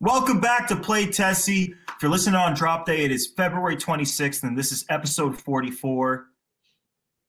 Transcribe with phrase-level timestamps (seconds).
[0.00, 1.74] Welcome back to Play Tessie.
[1.88, 6.26] If you're listening on drop day, it is February 26th, and this is episode 44,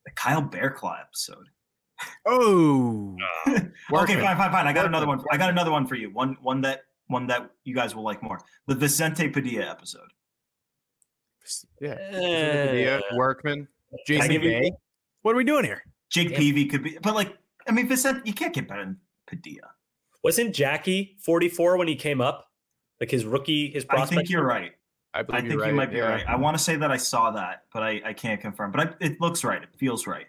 [0.06, 1.48] the Kyle Bearclaw episode.
[2.26, 3.16] Oh,
[3.48, 4.20] okay, Working.
[4.20, 4.68] fine, fine, fine.
[4.68, 4.88] I got Working.
[4.88, 5.24] another one.
[5.32, 6.12] I got another one for you.
[6.12, 8.40] One, one that, one that you guys will like more.
[8.68, 10.12] The Vicente Padilla episode.
[11.80, 11.96] yeah.
[12.12, 13.68] Eh, Padilla, Workman,
[14.06, 14.72] Can I Jason give you-
[15.22, 15.82] What are we doing here?
[16.12, 16.38] Jake Yeah.
[16.38, 17.34] Peavy could be, but like,
[17.68, 19.72] I mean, Vicente, you can't get better than Padilla.
[20.24, 22.44] Wasn't Jackie 44 when he came up?
[23.00, 24.72] Like his rookie, his I think you're right.
[25.14, 25.70] I I think you're right.
[25.70, 26.10] you might be yeah.
[26.10, 26.28] right.
[26.28, 28.72] I want to say that I saw that, but I, I can't confirm.
[28.72, 29.62] But I, it looks right.
[29.62, 30.28] It feels right.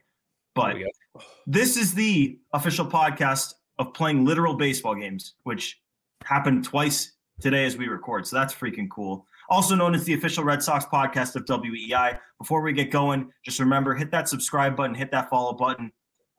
[0.54, 1.22] But There we go.
[1.46, 5.80] this is the official podcast of playing literal baseball games, which
[6.24, 8.26] happened twice today as we record.
[8.26, 9.26] So that's freaking cool.
[9.50, 12.18] Also known as the official Red Sox podcast of WEEI.
[12.38, 15.90] Before we get going, just remember hit that subscribe button, hit that follow button.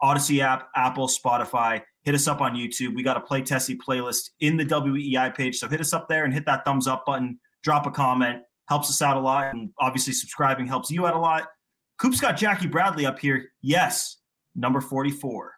[0.02, 1.82] Audacy app, Apple, Spotify.
[2.04, 2.96] Hit us up on YouTube.
[2.96, 5.58] We got a Play Tessie playlist in the WEEI page.
[5.58, 7.40] So hit us up there and hit that thumbs up button.
[7.64, 8.44] Drop a comment.
[8.68, 9.54] Helps us out a lot.
[9.54, 11.48] And obviously, subscribing helps you out a lot.
[12.00, 13.52] Coop's got Jackie Bradley up here.
[13.62, 14.18] Yes,
[14.56, 15.54] number 44.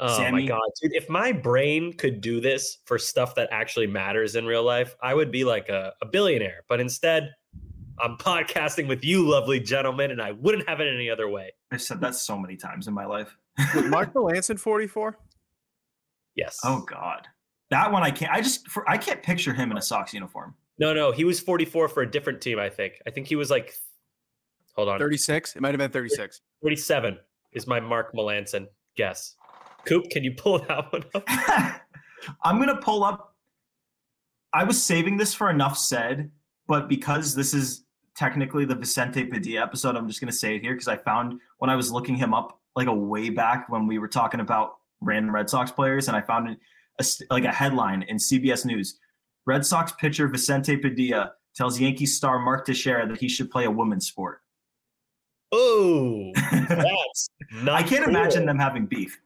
[0.00, 0.42] Oh Sammy?
[0.42, 0.92] my god, dude!
[0.92, 5.14] If my brain could do this for stuff that actually matters in real life, I
[5.14, 6.64] would be like a, a billionaire.
[6.68, 7.32] But instead,
[8.00, 11.52] I'm podcasting with you, lovely gentlemen, and I wouldn't have it any other way.
[11.70, 13.36] I've said that so many times in my life.
[13.74, 15.18] Was Mark Melancon 44?
[16.34, 16.58] Yes.
[16.64, 17.26] Oh God,
[17.70, 18.32] that one I can't.
[18.32, 20.54] I just for, I can't picture him in a Sox uniform.
[20.78, 22.58] no, no, he was 44 for a different team.
[22.58, 22.94] I think.
[23.06, 23.74] I think he was like,
[24.74, 25.56] hold on, 36?
[25.56, 26.40] It might have been 36.
[26.62, 27.18] 47
[27.52, 29.36] is my Mark Melancon guess.
[29.84, 31.24] Coop, can you pull that one up?
[32.42, 33.36] I'm gonna pull up.
[34.52, 36.30] I was saving this for enough said,
[36.66, 37.84] but because this is
[38.16, 41.70] technically the Vicente Padilla episode, I'm just gonna say it here because I found when
[41.70, 45.34] I was looking him up like a way back when we were talking about random
[45.34, 46.58] Red Sox players, and I found it
[47.00, 48.98] a, like a headline in CBS News:
[49.46, 53.70] Red Sox pitcher Vicente Padilla tells Yankees star Mark Teixeira that he should play a
[53.70, 54.40] women's sport.
[55.52, 58.14] Oh, that's not I can't cool.
[58.14, 59.20] imagine them having beef.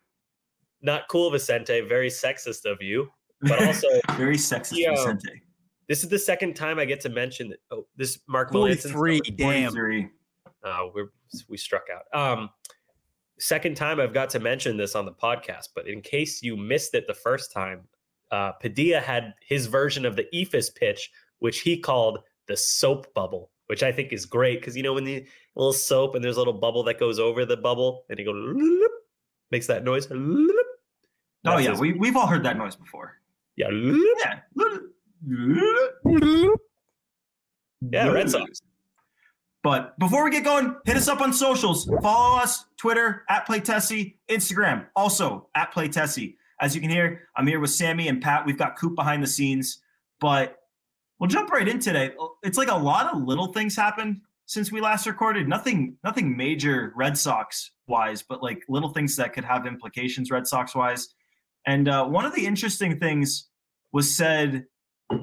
[0.83, 1.81] Not cool, Vicente.
[1.81, 3.09] Very sexist of you.
[3.41, 4.95] But also, Very sexist, Yeah.
[4.95, 5.43] Vicente.
[5.89, 7.59] this is the second time I get to mention that.
[7.71, 8.91] Oh, this Mark Melancon.
[8.91, 9.73] Three, Damn.
[9.73, 10.09] 43.
[10.65, 11.13] Uh, we're
[11.49, 12.03] we struck out.
[12.39, 12.51] Um,
[13.39, 16.95] second time I've got to mention this on the podcast, but in case you missed
[16.95, 17.83] it the first time,
[18.31, 23.51] uh, Padilla had his version of the Eephus pitch, which he called the soap bubble,
[23.67, 26.41] which I think is great because you know when the little soap and there's a
[26.41, 28.55] little bubble that goes over the bubble and he goes
[29.51, 30.09] makes that noise.
[31.47, 33.21] Oh yeah, his- we we've all heard that noise before.
[33.57, 34.41] yeah, Yeah.
[37.93, 38.61] yeah, Red Sox.
[39.69, 41.85] But before we get going, hit us up on socials.
[42.01, 46.37] Follow us, Twitter, at PlayTessie, Instagram, also at PlayTessie.
[46.59, 48.47] As you can hear, I'm here with Sammy and Pat.
[48.47, 49.83] We've got Coop behind the scenes,
[50.23, 50.57] but
[51.19, 52.13] we'll jump right in today.
[52.43, 55.47] It's like a lot of little things happened since we last recorded.
[55.47, 60.47] Nothing, nothing major Red Sox wise, but like little things that could have implications Red
[60.47, 61.11] Sox wise.
[61.67, 63.49] And uh, one of the interesting things
[63.93, 64.65] was said.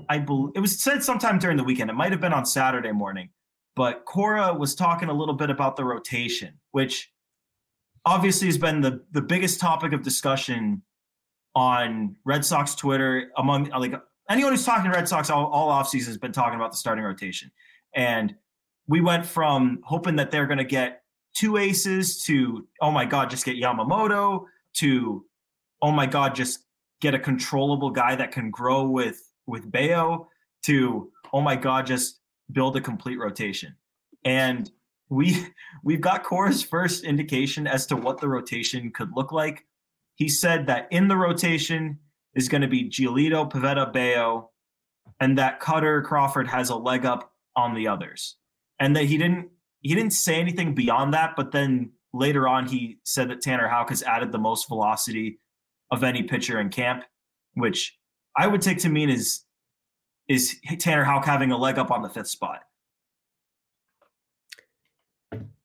[0.07, 1.89] I believe it was said sometime during the weekend.
[1.89, 3.29] It might have been on Saturday morning
[3.75, 7.11] but Cora was talking a little bit about the rotation, which
[8.05, 10.81] obviously has been the the biggest topic of discussion
[11.55, 13.93] on Red Sox Twitter among like
[14.29, 17.51] anyone who's talking Red Sox all, all offseason has been talking about the starting rotation.
[17.93, 18.35] And
[18.87, 21.01] we went from hoping that they're going to get
[21.33, 25.25] two aces to oh my god, just get Yamamoto to
[25.81, 26.59] oh my god, just
[27.01, 30.29] get a controllable guy that can grow with with Bello
[30.63, 32.19] to oh my god, just
[32.51, 33.75] build a complete rotation.
[34.23, 34.69] And
[35.09, 35.47] we
[35.83, 39.65] we've got Cora's first indication as to what the rotation could look like.
[40.15, 41.99] He said that in the rotation
[42.35, 44.51] is going to be Giolito, Pivetta, Bello,
[45.19, 48.37] and that Kutter Crawford has a leg up on the others.
[48.79, 49.49] And that he didn't
[49.81, 53.89] he didn't say anything beyond that, but then later on he said that Tanner Houck
[53.89, 55.39] has added the most velocity
[55.91, 57.03] of any pitcher in camp,
[57.53, 57.97] which
[58.35, 59.44] I would take to mean is
[60.27, 62.61] is Tanner Houck having a leg up on the fifth spot.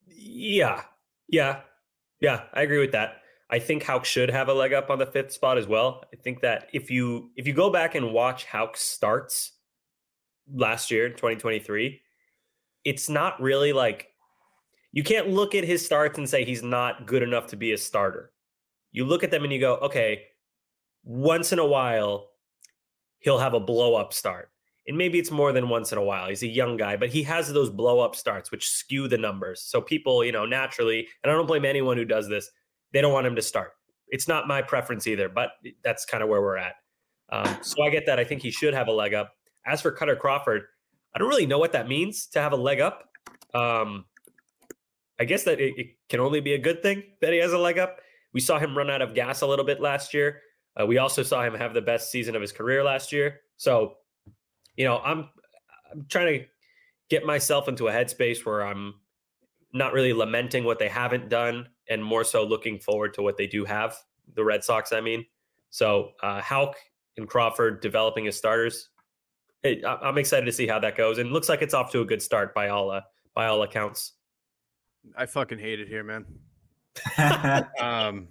[0.07, 0.83] Yeah,
[1.29, 1.61] yeah,
[2.21, 2.43] yeah.
[2.53, 3.23] I agree with that.
[3.51, 6.05] I think Houck should have a leg up on the fifth spot as well.
[6.13, 9.53] I think that if you if you go back and watch Houck starts
[10.53, 12.01] last year, 2023,
[12.85, 14.09] it's not really like
[14.93, 17.79] you can't look at his starts and say he's not good enough to be a
[17.79, 18.33] starter.
[18.93, 20.25] You look at them and you go, okay,
[21.05, 22.31] once in a while
[23.21, 24.51] he'll have a blow up start.
[24.87, 26.29] And maybe it's more than once in a while.
[26.29, 29.63] He's a young guy, but he has those blow up starts which skew the numbers.
[29.63, 32.51] So people, you know, naturally, and I don't blame anyone who does this,
[32.93, 33.73] they don't want him to start.
[34.09, 35.51] It's not my preference either, but
[35.85, 36.75] that's kind of where we're at.
[37.31, 38.19] Um, so I get that.
[38.19, 39.33] I think he should have a leg up.
[39.65, 40.63] As for Kutter Crawford,
[41.15, 43.09] I don't really know what that means to have a leg up.
[43.55, 44.07] Um,
[45.21, 47.59] I guess that it, it can only be a good thing that he has a
[47.59, 48.01] leg up.
[48.33, 50.41] We saw him run out of gas a little bit last year.
[50.79, 53.41] Uh, we also saw him have the best season of his career last year.
[53.57, 53.97] So,
[54.77, 55.29] you know, I'm
[55.91, 56.47] I'm trying to
[57.09, 58.95] get myself into a headspace where I'm
[59.73, 63.47] not really lamenting what they haven't done and more so looking forward to what they
[63.47, 63.97] do have.
[64.35, 65.25] The Red Sox, I mean.
[65.71, 66.77] So, uh, Houck
[67.17, 68.89] and Crawford developing as starters.
[69.63, 72.05] It, I'm excited to see how that goes, and looks like it's off to a
[72.05, 73.03] good start by all uh,
[73.35, 74.13] by all accounts.
[75.17, 76.25] I fucking hate it here, man.
[77.81, 78.29] um,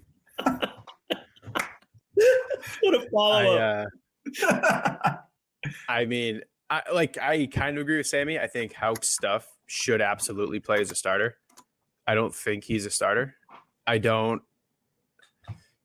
[2.81, 3.85] what a follow I,
[4.45, 5.17] uh,
[5.89, 8.39] I mean, I like I kind of agree with Sammy.
[8.39, 11.37] I think Houck's stuff should absolutely play as a starter.
[12.07, 13.35] I don't think he's a starter.
[13.85, 14.41] I don't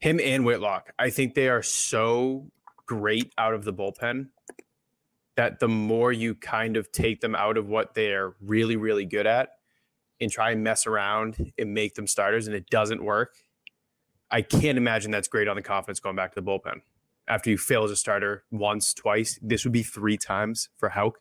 [0.01, 0.93] him and Whitlock.
[0.99, 2.51] I think they are so
[2.87, 4.29] great out of the bullpen
[5.37, 9.27] that the more you kind of take them out of what they're really, really good
[9.27, 9.49] at
[10.21, 13.35] and try and mess around and make them starters and it doesn't work,
[14.35, 16.81] I can't imagine that's great on the confidence going back to the bullpen
[17.29, 19.39] after you fail as a starter once, twice.
[19.41, 21.21] This would be three times for Houck.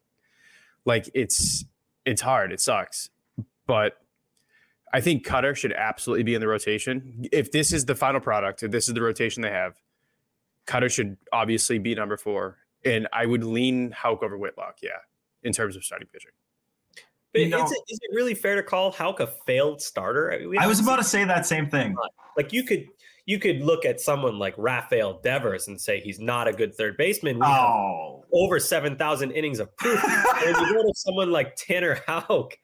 [0.83, 1.63] Like it's
[2.05, 2.51] it's hard.
[2.51, 3.11] It sucks.
[3.67, 3.99] But
[4.91, 7.27] I think Kutter should absolutely be in the rotation.
[7.31, 9.75] If this is the final product, if this is the rotation they have,
[10.65, 12.57] Kutter should obviously be number four.
[12.83, 14.89] And I would lean Houck over Whitlock, yeah,
[15.43, 16.31] in terms of starting pitching.
[17.31, 20.33] But You know- is, it, is it really fair to call Houck a failed starter?
[20.33, 21.95] I, mean, I was about to say that same thing.
[22.35, 22.87] like you could
[23.25, 26.97] you could look at someone like Rafael Devers and say he's not a good third
[26.97, 27.39] baseman.
[27.39, 28.25] We have Oh.
[28.33, 30.03] over seven thousand innings of proof.
[30.45, 32.57] and you go to someone like Tanner Houck,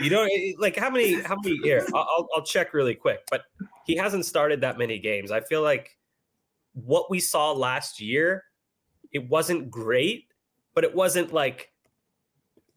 [0.00, 1.86] you don't eh, eh, like how many how many here?
[1.94, 3.42] I'll, I'll- check really quick, but
[3.86, 5.30] he hasn't started that many games.
[5.30, 5.96] I feel like
[6.74, 8.44] what we saw last year,
[9.12, 10.26] it wasn't great,
[10.74, 11.72] but it wasn't like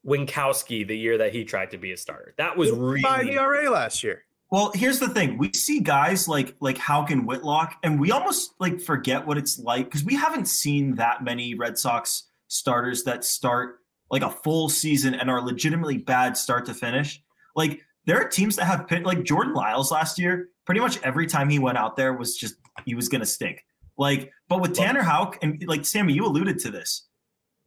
[0.06, 2.34] Winckowski the year that he tried to be a starter.
[2.38, 4.24] That was Five really ERA last year.
[4.54, 8.54] Well, here's the thing: we see guys like like Houck and Whitlock, and we almost
[8.60, 13.24] like forget what it's like because we haven't seen that many Red Sox starters that
[13.24, 13.80] start
[14.12, 17.20] like a full season and are legitimately bad start to finish.
[17.56, 20.50] Like there are teams that have pit like Jordan Lyles last year.
[20.66, 22.54] Pretty much every time he went out there was just
[22.86, 23.66] he was gonna stink.
[23.98, 27.08] Like, but with Tanner Houck and like Sammy, you alluded to this.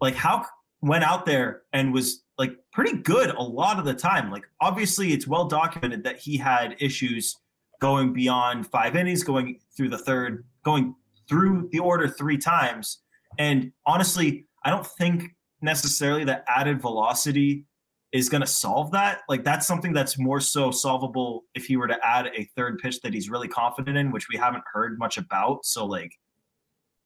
[0.00, 0.48] Like Houck
[0.82, 4.30] went out there and was like pretty good a lot of the time.
[4.30, 7.36] Like obviously it's well documented that he had issues
[7.80, 10.94] going beyond five innings, going through the third, going
[11.28, 13.02] through the order three times.
[13.38, 17.64] And honestly, I don't think necessarily that added velocity
[18.12, 19.20] is going to solve that.
[19.28, 23.00] Like that's something that's more so solvable if he were to add a third pitch
[23.02, 25.64] that he's really confident in, which we haven't heard much about.
[25.64, 26.12] So like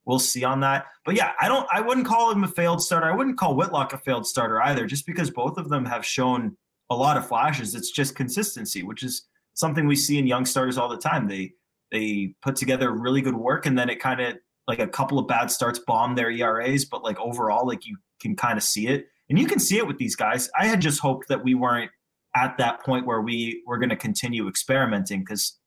[0.04, 0.86] we'll see on that.
[1.04, 3.06] But yeah, I don't I wouldn't call him a failed starter.
[3.06, 6.56] I wouldn't call Whitlock a failed starter either, just because both of them have shown
[6.90, 7.74] a lot of flashes.
[7.74, 11.28] It's just consistency, which is something we see in young starters all the time.
[11.28, 11.52] They
[11.92, 14.36] they put together really good work and then it kind of
[14.68, 18.36] like a couple of bad starts bomb their ERAs, but like overall, like you can
[18.36, 19.08] kind of see it.
[19.28, 20.50] And you can see it with these guys.
[20.58, 21.90] I had just hoped that we weren't
[22.36, 25.58] at that point where we were going to continue experimenting because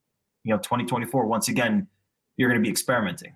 [0.44, 1.88] you know 2024 once again
[2.38, 3.36] you're going to be experimenting.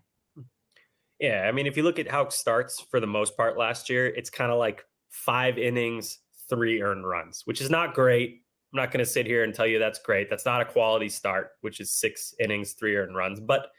[1.19, 3.89] Yeah, I mean, if you look at how it starts for the most part last
[3.89, 6.19] year, it's kind of like five innings,
[6.49, 8.41] three earned runs, which is not great.
[8.73, 10.29] I'm not going to sit here and tell you that's great.
[10.29, 13.69] That's not a quality start, which is six innings, three earned runs, but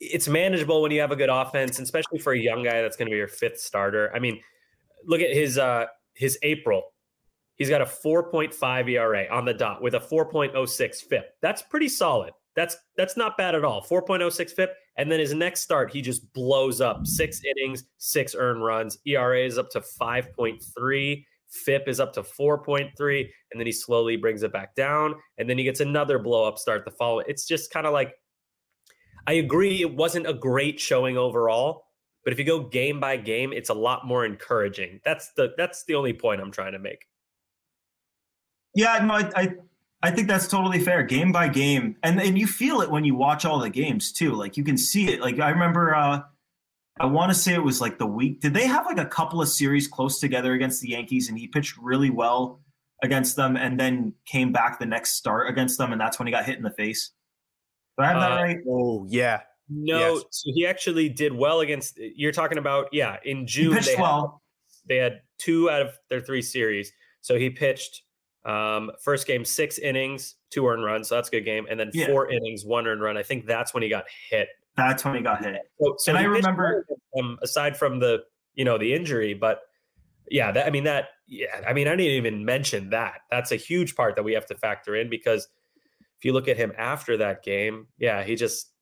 [0.00, 3.06] it's manageable when you have a good offense, especially for a young guy that's going
[3.06, 4.10] to be your fifth starter.
[4.14, 4.40] I mean,
[5.06, 6.82] look at his uh his April.
[7.56, 11.34] He's got a 4.5 ERA on the dot with a 4.06 FIP.
[11.42, 12.32] That's pretty solid.
[12.56, 13.82] That's that's not bad at all.
[13.82, 14.70] 4.06 FIP.
[14.96, 18.98] And then his next start, he just blows up six innings, six earned runs.
[19.06, 21.24] ERA is up to 5.3.
[21.48, 23.20] FIP is up to 4.3.
[23.50, 25.14] And then he slowly brings it back down.
[25.38, 27.26] And then he gets another blow up start the following.
[27.28, 28.14] It's just kind of like,
[29.26, 31.84] I agree, it wasn't a great showing overall.
[32.24, 35.00] But if you go game by game, it's a lot more encouraging.
[35.04, 37.06] That's the that's the only point I'm trying to make.
[38.74, 39.54] Yeah, no, I, I
[40.02, 41.02] I think that's totally fair.
[41.02, 44.32] Game by game, and and you feel it when you watch all the games too.
[44.32, 45.20] Like you can see it.
[45.20, 46.22] Like I remember, uh,
[46.98, 48.40] I want to say it was like the week.
[48.40, 51.46] Did they have like a couple of series close together against the Yankees, and he
[51.48, 52.60] pitched really well
[53.02, 56.32] against them, and then came back the next start against them, and that's when he
[56.32, 57.10] got hit in the face.
[57.98, 58.56] Do I have that Uh, right?
[58.68, 60.24] Oh yeah, No, Yes.
[60.30, 61.98] so he actually did well against.
[61.98, 63.18] You're talking about yeah.
[63.26, 64.42] In He June, pitched they had, well.
[64.88, 66.90] they had two out of their three series.
[67.20, 68.02] So he pitched
[68.44, 71.08] um, first game six innings, two earned runs.
[71.08, 72.06] So that's a good game, and then Yeah.
[72.06, 73.16] four innings, one earned run.
[73.16, 74.48] I think that's when he got hit.
[74.76, 75.60] That's when he got hit.
[75.80, 76.86] So, so And I remember-
[77.42, 79.32] aside from the you know, the injury.
[79.32, 79.60] But
[80.28, 83.20] yeah, that, I mean, that, yeah, I mean, I didn't even mention that.
[83.30, 85.48] That's a huge part that we have to factor in because
[86.18, 88.72] if you look at him after that game, yeah, he just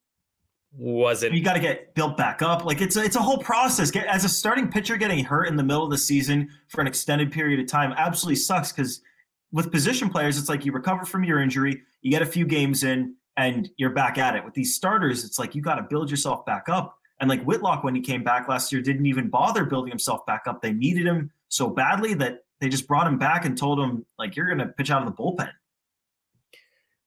[0.73, 1.35] wasn't.
[1.35, 2.65] You got to get built back up.
[2.65, 3.91] Like it's a, it's a whole process.
[3.91, 6.87] Get, as a starting pitcher, getting hurt in the middle of the season for an
[6.87, 9.01] extended period of time absolutely sucks because
[9.53, 12.85] with position players, it's like you recover from your injury, you get a few games
[12.85, 14.45] in, and you're back at it.
[14.45, 16.97] With these starters, it's like you got to build yourself back up.
[17.21, 20.43] And like Whitlock, when he came back last year, didn't even bother building himself back
[20.47, 20.63] up.
[20.63, 24.37] They needed him so badly that they just brought him back and told him, like,
[24.37, 25.51] you're going to pitch out of the bullpen.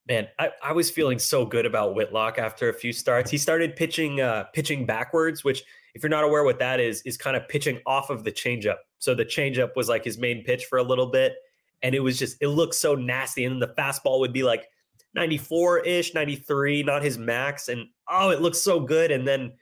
[0.08, 3.30] Man, I, I was feeling so good about Whitlock after a few starts.
[3.30, 7.18] He started pitching uh, pitching backwards, which, if you're not aware what that is, is
[7.18, 8.78] kind of pitching off of the changeup.
[9.00, 11.36] So the changeup was like his main pitch for a little bit,
[11.84, 13.46] and it was just it looked so nasty.
[13.46, 14.68] And then the fastball would be like
[15.14, 19.12] 94 ish, 93, not his max, and oh, it looks so good.
[19.12, 19.54] And then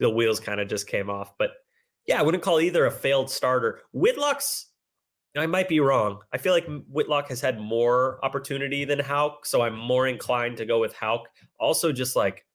[0.00, 1.32] the wheels kind of just came off.
[1.38, 1.50] But
[2.06, 3.80] yeah, I wouldn't call either a failed starter.
[3.92, 4.66] Whitlock's
[5.36, 6.20] I might be wrong.
[6.32, 10.66] I feel like Whitlock has had more opportunity than Houck, so I'm more inclined to
[10.66, 11.28] go with Houck.
[11.58, 12.46] Also, just like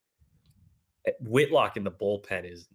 [1.06, 2.68] eh, Whitlock in the bullpen is,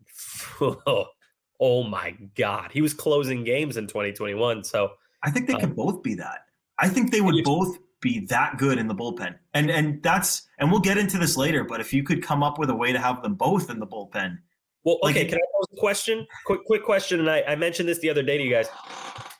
[0.61, 4.62] oh, my god, he was closing games in 2021.
[4.64, 4.93] So
[5.25, 6.47] I think they um, could both be that.
[6.78, 10.71] I think they would both be that good in the bullpen, and and that's and
[10.71, 11.64] we'll get into this later.
[11.64, 13.87] But if you could come up with a way to have them both in the
[13.87, 14.38] bullpen,
[14.85, 15.21] well, okay.
[15.21, 16.26] Like, can I pose a question?
[16.45, 17.21] Quick, quick question.
[17.21, 18.69] And I, I mentioned this the other day to you guys.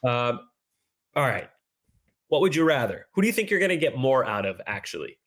[0.03, 0.41] Um,
[1.14, 1.49] all right.
[2.29, 3.07] What would you rather?
[3.14, 5.19] Who do you think you're going to get more out of, actually?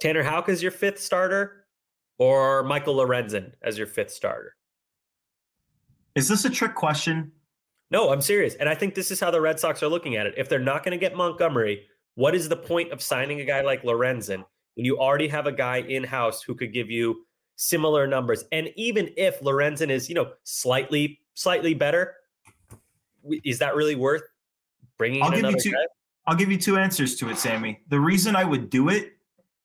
[0.00, 1.64] Tanner Houck as your fifth starter
[2.18, 4.54] or Michael Lorenzen as your fifth starter?
[6.14, 7.32] Is this a trick question?
[7.92, 8.54] No, I'm serious.
[8.54, 10.32] And I think this is how the Red Sox are looking at it.
[10.38, 13.60] If they're not going to get Montgomery, what is the point of signing a guy
[13.60, 14.44] like Lorenzen
[14.74, 18.44] when you already have a guy in house who could give you similar numbers?
[18.50, 22.14] And even if Lorenzen is, you know, slightly, slightly better,
[23.44, 24.22] is that really worth
[24.96, 25.86] bringing I'll give you two, guy?
[26.26, 27.82] I'll give you two answers to it, Sammy.
[27.88, 29.18] The reason I would do it,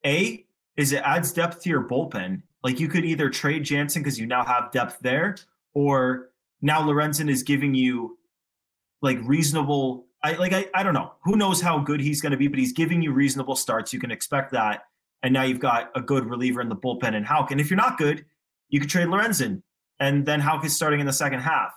[0.06, 2.42] A, is it adds depth to your bullpen.
[2.62, 5.38] Like you could either trade Jansen because you now have depth there,
[5.74, 6.32] or
[6.62, 8.18] now Lorenzen is giving you
[9.02, 10.08] like reasonable.
[10.24, 11.14] I like I, I don't know.
[11.24, 13.94] Who knows how good he's going to be, but he's giving you reasonable starts.
[13.94, 14.84] You can expect that.
[15.24, 17.52] And now you've got a good reliever in the bullpen and Houck.
[17.52, 18.26] And if you're not good,
[18.70, 19.62] you could trade Lorenzen.
[20.00, 21.72] And then Houck is starting in the second half.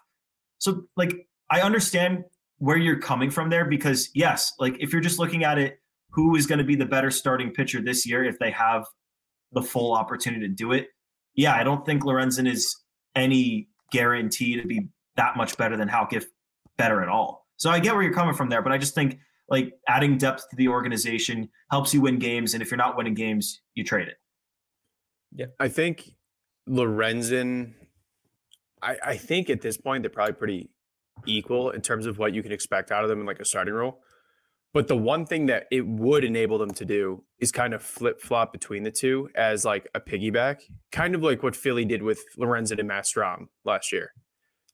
[0.59, 2.25] So like I understand
[2.59, 6.37] where you're coming from there because yes, like if you're just looking at it, who
[6.37, 8.85] is going to be the better starting pitcher this year if they have
[9.53, 10.89] the full opportunity to do it?
[11.35, 12.77] Yeah, I don't think Lorenzen is
[13.15, 16.27] any guarantee to be that much better than Houck, if
[16.79, 17.47] better at all.
[17.57, 19.19] So I get where you're coming from there, but I just think
[19.49, 23.15] like adding depth to the organization helps you win games, and if you're not winning
[23.15, 24.15] games, you trade it.
[25.35, 26.11] Yeah, I think
[26.69, 27.75] Lorenzen.
[28.83, 30.71] I, I think at this point they're probably pretty
[31.27, 33.75] equal in terms of what you can expect out of them in like a starting
[33.75, 34.01] role.
[34.73, 38.21] But the one thing that it would enable them to do is kind of flip
[38.21, 40.61] flop between the two as like a piggyback,
[40.93, 44.13] kind of like what Philly did with Lorenzen and Matt Strahm last year.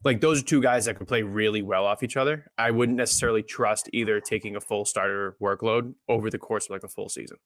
[0.04, 2.50] Like those are two guys that could play really well off each other.
[2.58, 6.84] I wouldn't necessarily trust either taking a full starter workload over the course of like
[6.84, 7.38] a full season.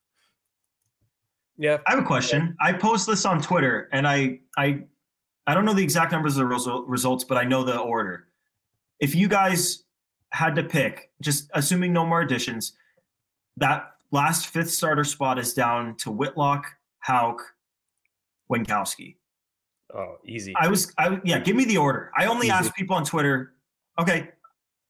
[1.56, 2.56] Yeah, I have a question.
[2.60, 4.80] I post this on Twitter, and I I
[5.46, 8.26] I don't know the exact numbers of the results, but I know the order
[9.00, 9.82] if you guys
[10.32, 12.72] had to pick, just assuming no more additions,
[13.56, 16.66] that last fifth starter spot is down to Whitlock,
[17.00, 17.42] Houck,
[18.50, 19.16] Winckowski.
[19.94, 20.54] Oh, easy.
[20.56, 21.40] I was, I yeah.
[21.40, 22.12] Give me the order.
[22.16, 22.52] I only easy.
[22.52, 23.54] ask people on Twitter.
[23.98, 24.28] Okay,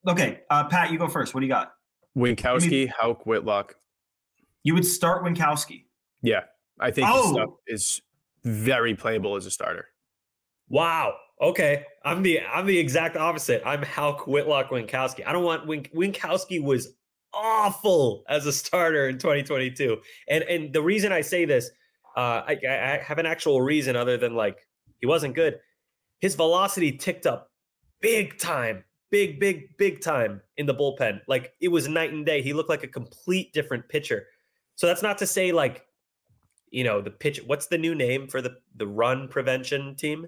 [0.06, 0.40] okay.
[0.50, 1.32] Uh, Pat, you go first.
[1.32, 1.72] What do you got?
[2.16, 3.76] Winckowski, me, Houck, Whitlock.
[4.62, 5.84] You would start Winckowski.
[6.22, 6.42] Yeah,
[6.78, 7.32] I think oh.
[7.32, 8.02] stuff is
[8.44, 9.86] very playable as a starter.
[10.68, 11.14] Wow.
[11.40, 13.62] Okay, I'm the I'm the exact opposite.
[13.64, 15.26] I'm Houck Whitlock Winckowski.
[15.26, 16.88] I don't want Wink, Winckowski was
[17.32, 19.96] awful as a starter in 2022,
[20.28, 21.70] and and the reason I say this,
[22.14, 24.58] uh, I, I have an actual reason other than like
[24.98, 25.58] he wasn't good.
[26.20, 27.50] His velocity ticked up
[28.02, 31.20] big time, big big big time in the bullpen.
[31.26, 32.42] Like it was night and day.
[32.42, 34.26] He looked like a complete different pitcher.
[34.74, 35.86] So that's not to say like,
[36.70, 37.40] you know, the pitch.
[37.46, 40.26] What's the new name for the the run prevention team?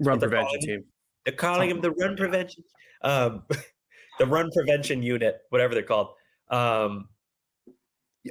[0.00, 0.84] Run prevention team.
[1.24, 2.64] They're calling him the run prevention,
[3.02, 3.42] um,
[4.18, 6.08] the run prevention unit, whatever they're called.
[6.50, 7.08] Um,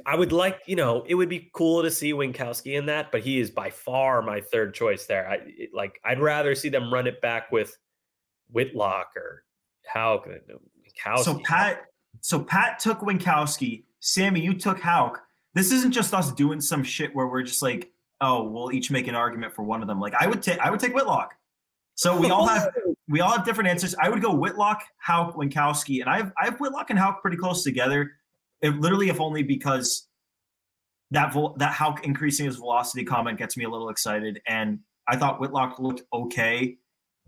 [0.06, 3.22] I would like, you know, it would be cool to see Winckowski in that, but
[3.22, 5.28] he is by far my third choice there.
[5.28, 7.76] I it, like, I'd rather see them run it back with
[8.50, 9.44] Whitlock or
[9.86, 11.24] how Winckowski.
[11.24, 11.86] So Pat,
[12.20, 13.84] so Pat took Winckowski.
[14.00, 15.22] Sammy, you took Houck.
[15.54, 19.08] This isn't just us doing some shit where we're just like, oh, we'll each make
[19.08, 20.00] an argument for one of them.
[20.00, 21.34] Like I would take, I would take Whitlock.
[21.98, 22.70] So we all have
[23.08, 23.92] we all have different answers.
[24.00, 27.36] I would go Whitlock, Houck, Winckowski, and I have I have Whitlock and Houck pretty
[27.36, 28.12] close together.
[28.62, 30.06] It literally, if only because
[31.10, 34.40] that vo- that Houck increasing his velocity comment gets me a little excited.
[34.46, 34.78] And
[35.08, 36.76] I thought Whitlock looked okay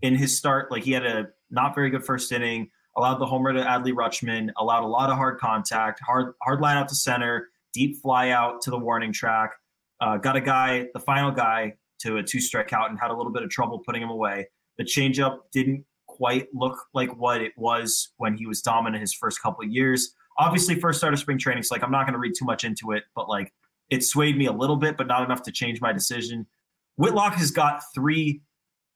[0.01, 0.71] in his start.
[0.71, 4.51] Like he had a not very good first inning, allowed the homer to Adley Rutschman,
[4.57, 8.61] allowed a lot of hard contact, hard hard line out to center, deep fly out
[8.61, 9.51] to the warning track.
[9.99, 13.13] Uh, got a guy, the final guy, to a two strike out and had a
[13.13, 14.47] little bit of trouble putting him away.
[14.77, 19.41] The changeup didn't quite look like what it was when he was dominant his first
[19.41, 20.13] couple years.
[20.37, 22.63] Obviously, first start of spring training, so like I'm not going to read too much
[22.63, 23.53] into it, but like
[23.89, 26.47] it swayed me a little bit, but not enough to change my decision.
[26.97, 28.41] Whitlock has got three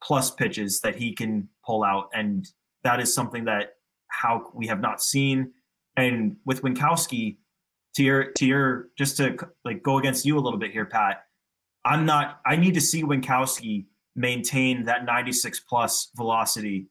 [0.04, 2.48] plus pitches that he can pull out, and
[2.84, 3.74] that is something that
[4.08, 5.52] how we have not seen.
[5.98, 7.38] And with Winckowski,
[7.96, 11.24] to your to your just to like go against you a little bit here, Pat.
[11.84, 12.40] I'm not.
[12.46, 16.88] I need to see Winckowski maintain that 96 plus velocity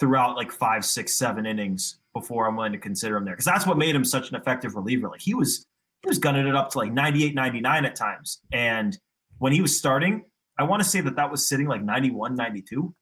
[0.00, 3.66] throughout like five, six, seven innings before I'm willing to consider him there because that's
[3.66, 5.08] what made him such an effective reliever.
[5.08, 5.66] Like he was
[6.02, 8.40] he was gunning it up to like 98, 99 at times.
[8.52, 8.96] And
[9.38, 10.24] when he was starting,
[10.58, 12.94] I want to say that that was sitting like 91, 92.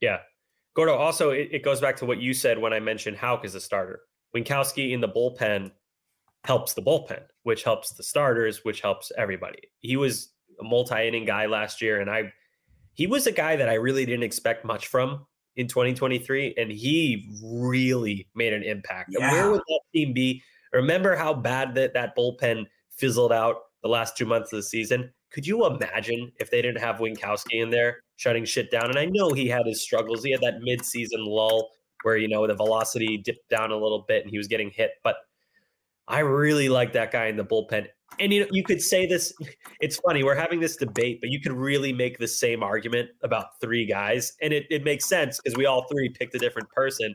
[0.00, 0.18] Yeah.
[0.74, 3.54] Gordo, also, it, it goes back to what you said when I mentioned Houck as
[3.54, 4.00] a starter.
[4.34, 5.70] Winckowski in the bullpen
[6.44, 9.60] helps the bullpen, which helps the starters, which helps everybody.
[9.78, 12.32] He was a multi-inning guy last year, and I
[12.94, 15.26] he was a guy that I really didn't expect much from
[15.56, 19.10] in 2023, and he really made an impact.
[19.12, 19.32] Yeah.
[19.32, 20.42] Where would that team be?
[20.72, 25.10] Remember how bad that that bullpen fizzled out the last two months of the season?
[25.30, 28.90] Could you imagine if they didn't have Winckowski in there shutting shit down?
[28.90, 30.22] And I know he had his struggles.
[30.22, 31.70] He had that mid-season lull
[32.02, 34.92] where you know the velocity dipped down a little bit and he was getting hit,
[35.02, 35.16] but
[36.08, 37.86] I really like that guy in the bullpen.
[38.18, 39.32] And you know, you could say this.
[39.80, 43.60] It's funny we're having this debate, but you could really make the same argument about
[43.60, 47.14] three guys, and it, it makes sense because we all three picked a different person.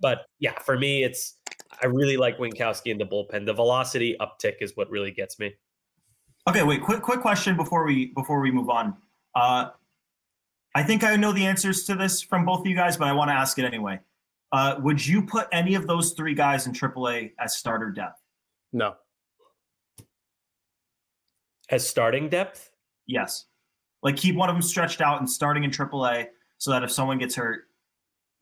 [0.00, 1.36] But yeah, for me, it's
[1.82, 3.46] I really like Winckowski in the bullpen.
[3.46, 5.54] The velocity uptick is what really gets me.
[6.48, 6.82] Okay, wait.
[6.82, 8.96] Quick, quick question before we before we move on.
[9.34, 9.70] Uh,
[10.74, 13.12] I think I know the answers to this from both of you guys, but I
[13.12, 14.00] want to ask it anyway.
[14.52, 18.20] Uh, would you put any of those three guys in AAA as starter depth?
[18.72, 18.94] No.
[21.70, 22.70] As starting depth?
[23.06, 23.46] Yes.
[24.02, 26.26] Like keep one of them stretched out and starting in AAA
[26.58, 27.64] so that if someone gets hurt,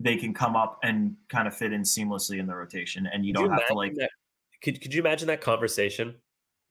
[0.01, 3.33] they can come up and kind of fit in seamlessly in the rotation, and you
[3.33, 3.95] could don't you have to like.
[3.95, 4.11] That,
[4.63, 6.15] could Could you imagine that conversation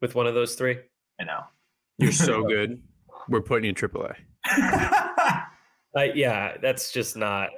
[0.02, 0.78] with one of those three?
[1.20, 1.42] I know.
[1.98, 2.82] You're so good.
[3.28, 4.16] We're putting you in AAA.
[5.96, 7.50] uh, yeah, that's just not.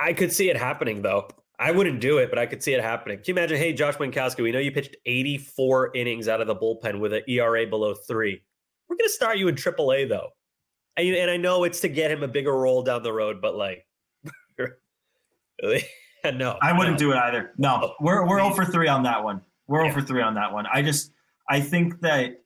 [0.00, 1.28] I could see it happening though.
[1.64, 3.16] I wouldn't do it, but I could see it happening.
[3.16, 3.56] Can you imagine?
[3.56, 7.22] Hey, Josh Winckowski, we know you pitched 84 innings out of the bullpen with an
[7.26, 8.42] ERA below three.
[8.86, 10.28] We're going to start you in AAA though,
[10.98, 13.56] and, and I know it's to get him a bigger role down the road, but
[13.56, 13.86] like,
[16.34, 16.98] no, I wouldn't no.
[16.98, 17.54] do it either.
[17.56, 17.94] No, oh.
[17.98, 19.40] we're we're 0 for three on that one.
[19.66, 19.92] We're oh yeah.
[19.92, 20.66] 0 for three on that one.
[20.70, 21.12] I just
[21.48, 22.42] I think that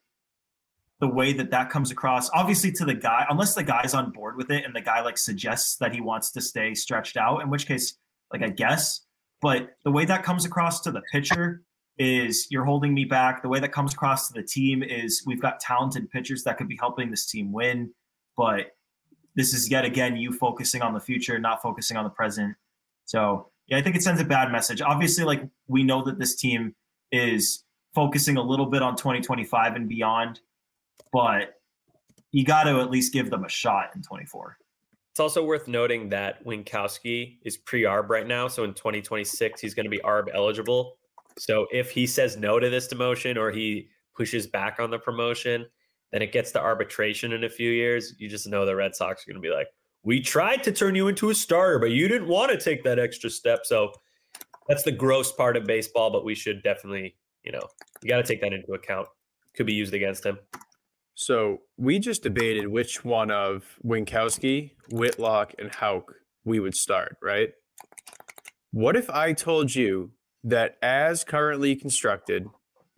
[1.01, 4.37] the way that that comes across obviously to the guy unless the guy's on board
[4.37, 7.49] with it and the guy like suggests that he wants to stay stretched out in
[7.51, 7.95] which case
[8.33, 9.03] like i guess
[9.41, 11.63] but the way that comes across to the pitcher
[11.99, 13.43] is you're holding me back.
[13.43, 16.69] The way that comes across to the team is we've got talented pitchers that could
[16.69, 17.93] be helping this team win.
[18.37, 18.77] But
[19.35, 22.57] this is yet again you focusing on the future not focusing on the present.
[23.05, 24.81] So yeah i think it sends a bad message.
[24.81, 26.75] Obviously like we know that this team
[27.13, 30.41] is focusing a little bit on 2025 and beyond
[31.13, 31.55] but
[32.33, 34.59] you got to at least give them a shot in 24.
[35.19, 39.83] It's also worth noting that Winckowski is pre-ARB right now, so in 2026 he's going
[39.83, 40.97] to be ARB eligible.
[41.41, 45.67] So if he says no to this demotion or he pushes back on the promotion,
[46.13, 48.15] then it gets to arbitration in a few years.
[48.19, 49.67] You just know the Red Sox are going to be like,
[50.05, 53.01] "We tried to turn you into a starter, but you didn't want to take that
[53.01, 53.91] extra step." So
[54.69, 57.67] that's the gross part of baseball, but we should definitely, you know,
[58.05, 59.09] you got to take that into account.
[59.57, 60.39] Could be used against him.
[61.21, 67.51] So we just debated which one of Winckowski, Whitlock, and Houck we would start, right?
[68.71, 70.13] What if I told you
[70.45, 72.47] that as currently constructed,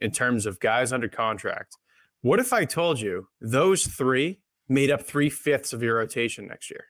[0.01, 1.79] in terms of guys under contract,
[2.21, 6.71] what if I told you those three made up three fifths of your rotation next
[6.71, 6.85] year?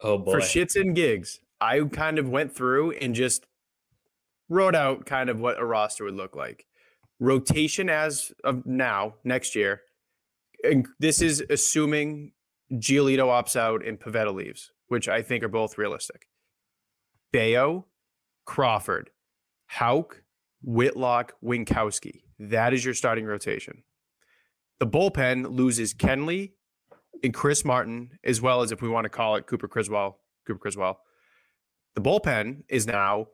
[0.00, 0.30] Oh boy.
[0.30, 3.46] For shits and gigs, I kind of went through and just
[4.48, 6.66] wrote out kind of what a roster would look like
[7.20, 9.82] rotation as of now next year.
[10.62, 12.32] And this is assuming
[12.72, 16.28] Giolito opts out and Pivetta leaves, which I think are both realistic.
[17.32, 17.86] Bello,
[18.46, 19.10] Crawford,
[19.66, 20.22] Houck,
[20.62, 22.22] Whitlock, Winckowski.
[22.38, 23.82] That is your starting rotation.
[24.80, 26.52] The bullpen loses Kenley
[27.22, 30.58] and Chris Martin, as well as if we want to call it Cooper Criswell, Cooper
[30.58, 31.00] Criswell.
[31.94, 33.28] The bullpen is now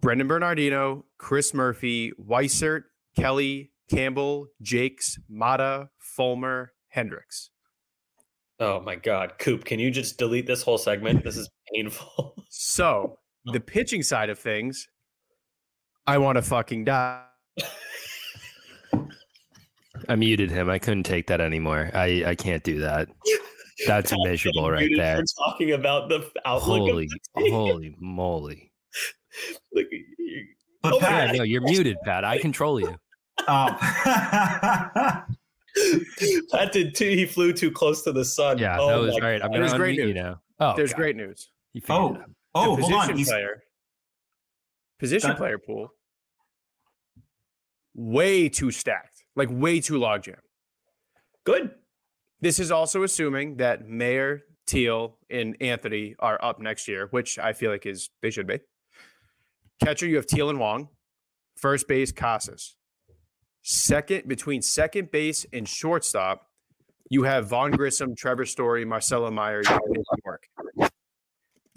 [0.00, 2.84] Brennan Bernardino, Chris Murphy, Weissert,
[3.16, 7.48] Kelly, Campbell, Jacques, Mata, Fulmer, Hendriks.
[8.60, 11.24] Oh my God, Coop, can you just delete this whole segment?
[11.24, 12.34] This is painful.
[12.56, 14.86] So the pitching side of things,
[16.06, 17.22] I want to fucking die.
[20.08, 20.70] I muted him.
[20.70, 21.90] I couldn't take that anymore.
[21.94, 23.08] I, I can't do that.
[23.86, 25.16] That's miserable right there.
[25.16, 26.62] for Talking about the outlook.
[26.88, 27.52] Holy, of the team.
[27.52, 28.72] holy moly.
[29.72, 30.46] Look, you-
[30.82, 32.24] But Oh, Yeah, Pat, no, you're muted, Pat.
[32.24, 32.96] I control you.
[33.46, 33.76] Um,
[36.52, 37.08] that did too.
[37.10, 38.58] He flew too close to the sun.
[38.58, 39.42] Yeah, Oh that was right.
[39.42, 39.58] I'm God.
[39.58, 40.22] going to great unmute you news.
[40.22, 40.40] now.
[40.60, 40.96] Oh, There's God.
[40.96, 41.50] great news.
[41.72, 42.20] You oh, it
[42.54, 43.00] oh, the hold on.
[43.00, 43.62] position He's, player,
[45.00, 45.88] position That- player pool,
[47.94, 50.38] way too stacked, like way too logjam.
[51.44, 51.70] Good.
[52.40, 57.52] This is also assuming that Mayer Teel, and Anthony are up next year, which I
[57.52, 58.60] feel like is they should be.
[59.82, 60.88] Catcher, you have Teel and Wong.
[61.56, 62.76] First base, Casas.
[63.66, 66.50] Second, between second base and shortstop,
[67.08, 69.62] you have Vaughn Grissom, Trevor Story, Marcelo Mayer,
[70.24, 70.90] Yorke.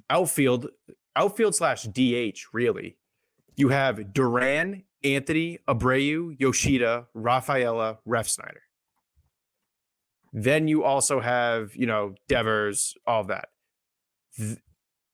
[0.10, 0.68] Outfield,
[1.16, 2.98] outfield slash DH, really.
[3.56, 8.60] You have Duran, Anthony, Abreu, Yoshida, Rafaela, Refsnyder.
[10.34, 13.48] Then you also have, you know, Devers, all that.
[14.36, 14.60] Th-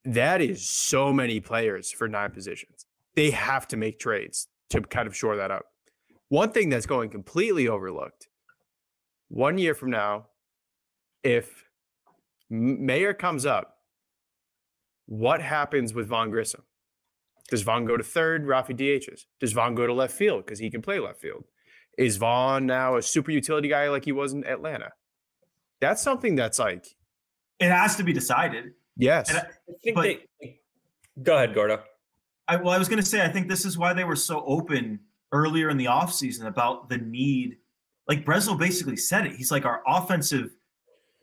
[0.06, 2.88] that is so many players for nine positions.
[3.16, 5.66] They have to make trades to kind of shore that up.
[6.34, 8.28] One thing that's going completely overlooked
[9.28, 10.30] one year from now,
[11.24, 11.66] if
[12.52, 13.76] M- Mayer comes up,
[15.06, 16.64] what happens with Vaughn Grissom?
[17.52, 18.48] Does Vaughn go to third?
[18.48, 19.26] Rafi DHs.
[19.40, 21.44] Does Vaughn go to left field because he can play left field?
[22.00, 24.90] Is Vaughn now a super utility guy like he was in Atlanta?
[25.82, 26.88] That's something that's like,
[27.60, 28.72] it has to be decided.
[28.98, 29.30] yes.
[29.30, 30.02] And I, I think But-
[30.42, 30.60] they.
[31.22, 31.84] Go ahead, Gordo.
[32.48, 34.44] I, well, I was going to say, I think this is why they were so
[34.48, 35.00] open
[35.34, 37.58] earlier in the offseason about the need.
[38.08, 39.36] Like Breslow basically said it.
[39.36, 40.56] He's like, our offensive,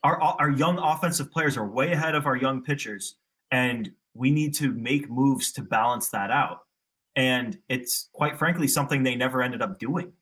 [0.05, 3.16] our our young offensive players are way ahead of our young pitchers,
[3.51, 6.61] and we need to make moves to balance that out.
[7.16, 10.12] And it's quite frankly something they never ended up doing.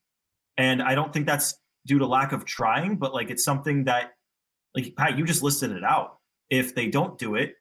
[0.57, 1.55] And I don't think that's
[1.87, 4.13] due to lack of trying, but like it's something that,
[4.75, 6.19] like Pat, you just listed it out.
[6.51, 7.55] If they don't do it,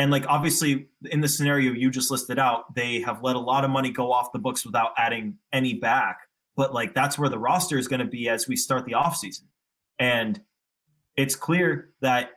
[0.00, 3.66] and like obviously in the scenario you just listed out, they have let a lot
[3.66, 6.20] of money go off the books without adding any back.
[6.56, 9.42] But like that's where the roster is going to be as we start the offseason.
[9.98, 10.40] And
[11.16, 12.30] it's clear that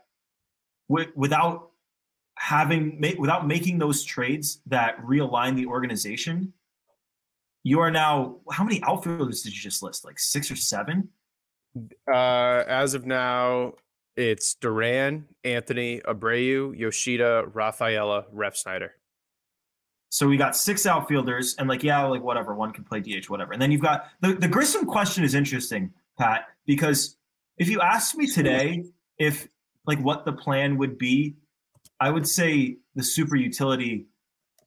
[0.89, 1.69] w- without
[2.37, 6.51] having ma- without making those trades that realign the organization,
[7.63, 10.03] you are now how many outfielders did you just list?
[10.03, 11.07] Like six or seven?
[12.13, 13.75] Uh, as of now,
[14.17, 18.89] it's Duran, Anthony, Abreu, Yoshida, Rafaela, Refsnyder.
[20.09, 23.51] So we got six outfielders, and like, yeah, like whatever, one can play DH, whatever.
[23.51, 27.17] And then you've got the, the Grissom question is interesting, Pat, because
[27.57, 28.85] if you asked me today
[29.17, 29.47] if
[29.85, 31.35] like what the plan would be,
[31.99, 34.07] I would say the super utility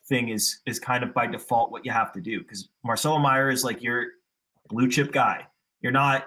[0.09, 3.51] thing is is kind of by default what you have to do because Marcelo Mayer
[3.51, 4.07] is like your
[4.69, 5.47] blue chip guy.
[5.81, 6.27] You're not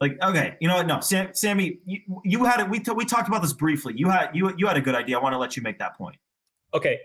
[0.00, 0.86] like okay, you know what?
[0.86, 2.68] No, Sam, Sammy, you, you had it.
[2.68, 3.94] We t- we talked about this briefly.
[3.96, 5.18] You had you you had a good idea.
[5.18, 6.16] I want to let you make that point.
[6.74, 7.00] Okay,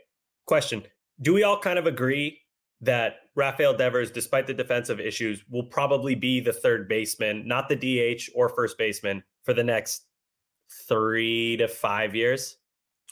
[0.46, 0.84] question.
[1.22, 2.40] Do we all kind of agree
[2.82, 7.76] that Rafael Devers, despite the defensive issues, will probably be the third baseman, not the
[7.76, 10.04] DH or first baseman, for the next
[10.88, 12.58] three to five years?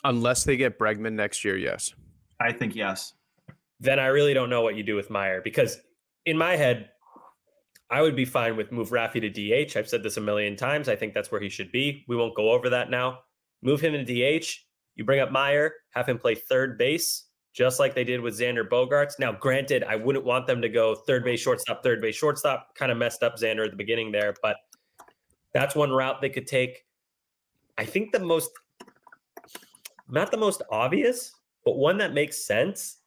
[0.03, 1.93] Unless they get Bregman next year, yes.
[2.39, 3.13] I think yes.
[3.79, 5.79] Then I really don't know what you do with Mayer because
[6.25, 6.89] in my head,
[7.91, 9.75] I would be fine with move Rafi to DH.
[9.75, 10.87] I've said this a million times.
[10.87, 12.05] I think that's where he should be.
[12.07, 13.19] We won't go over that now.
[13.61, 14.47] Move him to DH.
[14.95, 18.67] You bring up Mayer, have him play third base, just like they did with Xander
[18.67, 19.19] Bogaerts.
[19.19, 22.75] Now, granted, I wouldn't want them to go third base, shortstop, third base, shortstop.
[22.75, 24.55] Kind of messed up Xander at the beginning there, but
[25.53, 26.85] that's one route they could take.
[27.77, 28.51] I think the most,
[30.09, 31.33] not the most obvious,
[31.65, 32.99] but one that makes sense.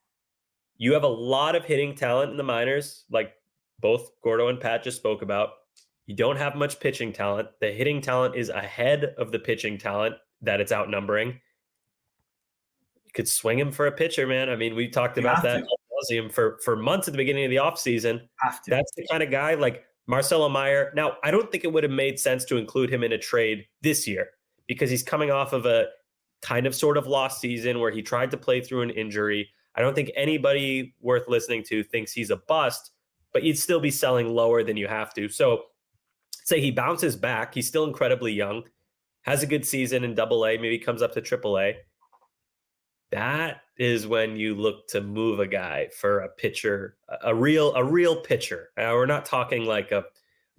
[0.77, 3.33] You have a lot of hitting talent in the minors, like
[3.85, 5.51] both Gordo and Pat just spoke about.
[6.07, 7.49] You don't have much pitching talent.
[7.61, 11.29] The hitting talent is ahead of the pitching talent that it's outnumbering.
[11.29, 14.49] You could swing him for a pitcher, man.
[14.49, 15.65] I mean, we talked You about that
[16.33, 18.23] for for months at the beginning of the offseason.
[18.43, 20.91] That's the kind of guy like Marcelo Mayer.
[20.97, 23.67] Now, I don't think it would have made sense to include him in a trade
[23.83, 24.29] this year
[24.67, 25.89] because he's coming off of a
[26.41, 29.51] kind of sort of lost season where he tried to play through an injury.
[29.75, 32.93] I don't think anybody worth listening to thinks he's a bust,
[33.35, 35.29] but you'd still be selling lower than you have to.
[35.29, 35.65] So
[36.45, 37.53] say he bounces back.
[37.53, 38.63] He's still incredibly young,
[39.23, 41.77] has a good season in double A, maybe comes up to triple A.
[43.11, 47.85] That is when you look to move a guy for a pitcher, a real, a
[47.85, 48.71] real pitcher.
[48.79, 50.05] Uh, we're not talking like a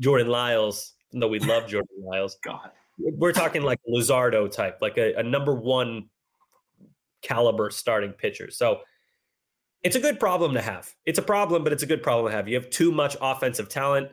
[0.02, 2.38] Jordan Lyles, though we love Jordan Lyles.
[2.44, 2.72] God.
[2.98, 6.10] We're talking like Luzardo type, like a, a number one
[7.22, 8.52] caliber starting pitcher.
[8.52, 8.82] So
[9.86, 10.92] it's a good problem to have.
[11.06, 12.48] It's a problem, but it's a good problem to have.
[12.48, 14.10] You have too much offensive talent.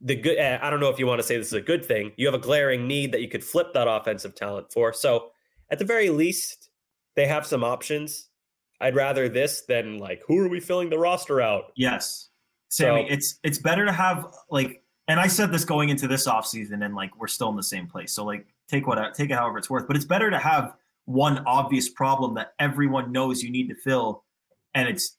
[0.00, 1.84] The good, eh, I don't know if you want to say this is a good
[1.84, 2.12] thing.
[2.16, 4.94] You have a glaring need that you could flip that offensive talent for.
[4.94, 5.32] So
[5.70, 6.70] at the very least,
[7.14, 8.30] they have some options.
[8.80, 11.72] I'd rather this than like, who are we filling the roster out?
[11.76, 12.30] Yes.
[12.70, 16.26] Sammy, So- it's it's better to have like and I said this going into this
[16.26, 18.12] offseason and like we're still in the same place.
[18.12, 19.86] So like take what take it however it's worth.
[19.86, 20.72] But it's better to have
[21.04, 24.24] one obvious problem that everyone knows you need to fill
[24.76, 25.16] and it's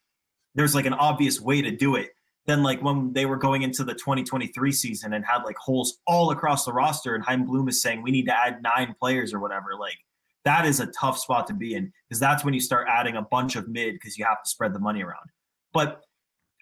[0.55, 2.11] there's like an obvious way to do it
[2.45, 6.31] than like when they were going into the 2023 season and had like holes all
[6.31, 9.39] across the roster and Chaim Bloom is saying we need to add nine players or
[9.39, 9.75] whatever.
[9.77, 9.97] Like
[10.45, 13.21] that is a tough spot to be in because that's when you start adding a
[13.21, 15.29] bunch of mid because you have to spread the money around.
[15.73, 16.01] But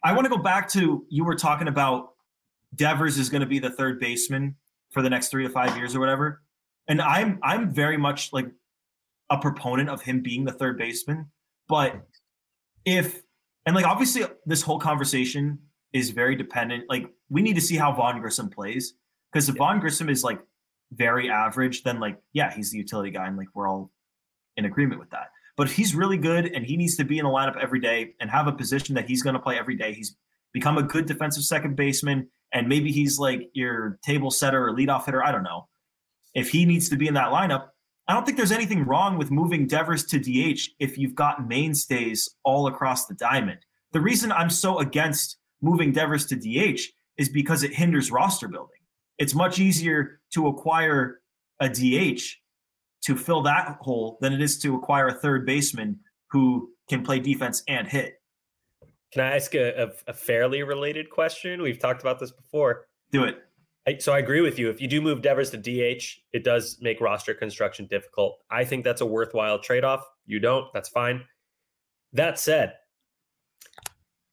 [0.04, 2.14] I want to go back to you were talking about
[2.76, 4.56] Devers is going to be the third baseman
[4.90, 6.42] for the next three to five years or whatever.
[6.88, 8.48] And I'm I'm very much like
[9.30, 11.28] a proponent of him being the third baseman.
[11.68, 12.02] But
[12.86, 13.22] if
[13.66, 15.60] and like obviously this whole conversation
[15.94, 16.86] is very dependent.
[16.90, 18.94] Like we need to see how Vaughn Grissom plays.
[19.32, 20.40] Because if Vaughn Grissom is like
[20.94, 23.92] very average, then like, yeah, he's the utility guy, and like we're all
[24.56, 25.28] in agreement with that.
[25.58, 28.14] But if he's really good and he needs to be in the lineup every day
[28.20, 30.16] and have a position that he's going to play every day, he's
[30.54, 35.06] become a good defensive second baseman, and maybe he's like your table setter or leadoff
[35.06, 35.24] hitter.
[35.24, 35.68] I don't know.
[36.34, 37.68] If he needs to be in that lineup,
[38.08, 42.30] I don't think there's anything wrong with moving Devers to DH if you've got mainstays
[42.44, 43.60] all across the diamond.
[43.94, 46.82] The reason I'm so against moving Devers to DH
[47.18, 48.78] is because it hinders roster building.
[49.18, 51.22] It's much easier to acquire
[51.60, 52.22] a DH
[53.06, 57.20] to fill that hole than it is to acquire a third baseman who can play
[57.20, 58.16] defense and hit.
[59.14, 61.62] Can I ask a, a, a fairly related question?
[61.62, 62.88] We've talked about this before.
[63.12, 63.38] Do it.
[64.00, 64.70] So I agree with you.
[64.70, 68.40] If you do move Devers to DH, it does make roster construction difficult.
[68.50, 70.04] I think that's a worthwhile trade off.
[70.26, 71.24] You don't, that's fine.
[72.14, 72.74] That said,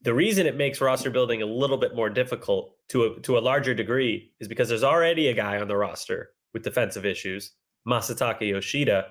[0.00, 3.40] the reason it makes roster building a little bit more difficult to a, to a
[3.40, 7.52] larger degree is because there's already a guy on the roster with defensive issues,
[7.86, 9.08] Masataka Yoshida,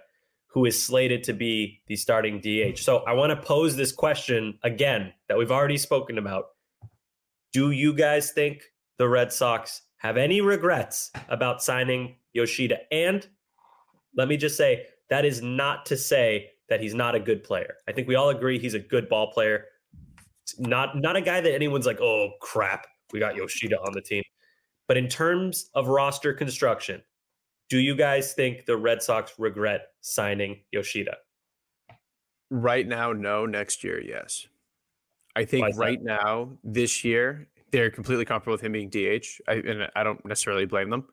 [0.48, 2.80] who is slated to be the starting DH.
[2.80, 6.46] So I want to pose this question again that we've already spoken about.
[7.54, 8.64] Do you guys think
[8.98, 12.80] the Red Sox have any regrets about signing Yoshida?
[12.92, 13.28] And
[14.16, 17.76] let me just say that is not to say that he's not a good player.
[17.88, 19.66] I think we all agree he's a good ball player.
[20.44, 24.02] It's not not a guy that anyone's like, "Oh crap, we got Yoshida on the
[24.02, 24.24] team."
[24.88, 27.04] But in terms of roster construction,
[27.70, 31.18] do you guys think the Red Sox regret signing Yoshida?
[32.50, 33.46] Right now, no.
[33.46, 34.48] Next year, yes.
[35.36, 39.26] I think right now, this year, they're completely comfortable with him being DH.
[39.48, 41.06] I, and I don't necessarily blame them.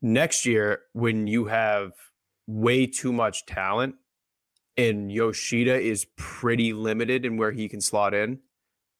[0.00, 1.92] Next year, when you have
[2.46, 3.94] way too much talent
[4.76, 8.40] and Yoshida is pretty limited in where he can slot in,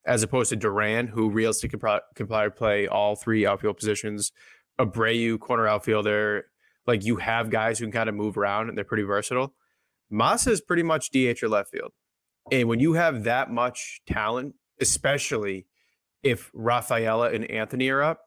[0.07, 4.33] as opposed to Duran, who realistically can, pro- can play all three outfield positions,
[4.79, 6.47] Abreu, corner outfielder.
[6.87, 9.55] Like you have guys who can kind of move around and they're pretty versatile.
[10.13, 11.93] Masa is pretty much DH or left field.
[12.51, 15.67] And when you have that much talent, especially
[16.23, 18.21] if Rafaela and Anthony are up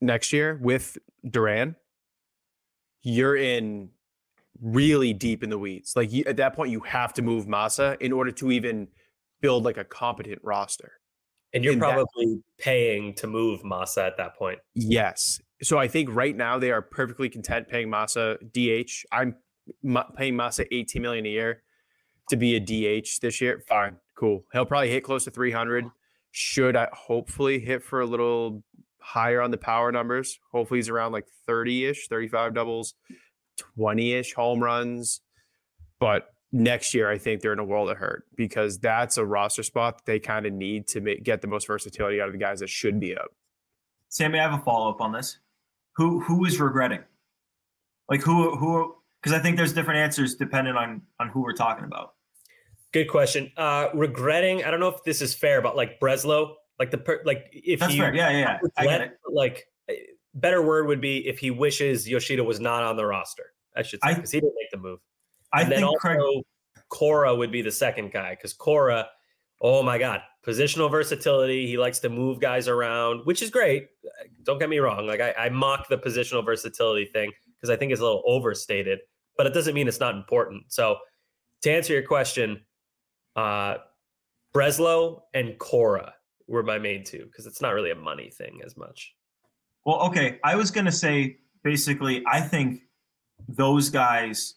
[0.00, 1.76] next year with Duran,
[3.02, 3.90] you're in
[4.60, 5.94] really deep in the weeds.
[5.96, 8.88] Like you, at that point, you have to move Masa in order to even
[9.40, 10.92] build like a competent roster.
[11.52, 14.60] And you're In that- probably paying to move Masa at that point.
[14.74, 15.40] Yes.
[15.62, 19.04] So I think right now they are perfectly content paying Masa DH.
[19.12, 19.36] I'm
[19.82, 21.62] ma- paying Masa 18 million a year
[22.30, 23.62] to be a DH this year.
[23.68, 24.44] Fine, cool.
[24.52, 25.84] He'll probably hit close to 300.
[26.32, 28.64] Should I hopefully hit for a little
[29.00, 30.38] higher on the power numbers?
[30.50, 32.94] Hopefully he's around like 30-ish, 35 doubles,
[33.78, 35.20] 20-ish home runs.
[36.00, 39.62] But next year I think they're in a world of hurt because that's a roster
[39.62, 42.38] spot that they kind of need to make, get the most versatility out of the
[42.38, 43.28] guys that should be up.
[44.08, 45.38] Sammy, I have a follow up on this.
[45.96, 47.02] Who who is regretting?
[48.08, 48.96] Like who who?
[49.20, 52.14] Because I think there's different answers depending on on who we're talking about.
[52.92, 53.50] Good question.
[53.56, 57.22] Uh regretting, I don't know if this is fair, but like Breslow, like the per,
[57.24, 58.02] like if That's you.
[58.04, 58.58] Yeah, yeah, yeah.
[58.76, 59.12] I get it.
[59.30, 59.66] like
[60.34, 63.52] better word would be if he wishes Yoshida was not on the roster.
[63.76, 65.00] I should say because he didn't make the move.
[65.52, 66.44] I and then think also Craig.
[66.88, 69.08] Cora would be the second guy because Cora,
[69.60, 71.66] oh my god, positional versatility.
[71.66, 73.88] He likes to move guys around, which is great.
[74.42, 75.06] Don't get me wrong.
[75.06, 79.00] Like I, I mock the positional versatility thing because I think it's a little overstated,
[79.36, 80.64] but it doesn't mean it's not important.
[80.68, 80.96] So
[81.62, 82.60] to answer your question,
[83.36, 83.76] uh,
[84.54, 86.14] Breslow and Cora
[86.46, 89.14] were my main two because it's not really a money thing as much.
[89.84, 90.38] Well, okay.
[90.44, 92.82] I was going to say basically, I think
[93.48, 94.54] those guys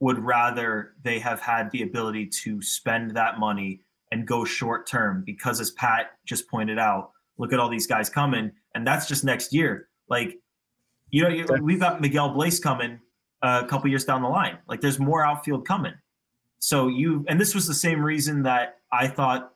[0.00, 3.80] would rather they have had the ability to spend that money
[4.12, 8.08] and go short term because, as Pat just pointed out, look at all these guys
[8.08, 9.88] coming, and that's just next year.
[10.08, 10.38] Like,
[11.10, 13.00] you know, we've got Miguel Bleis coming
[13.42, 14.58] a couple years down the line.
[14.68, 15.94] Like, there's more outfield coming.
[16.64, 19.52] So you, and this was the same reason that I thought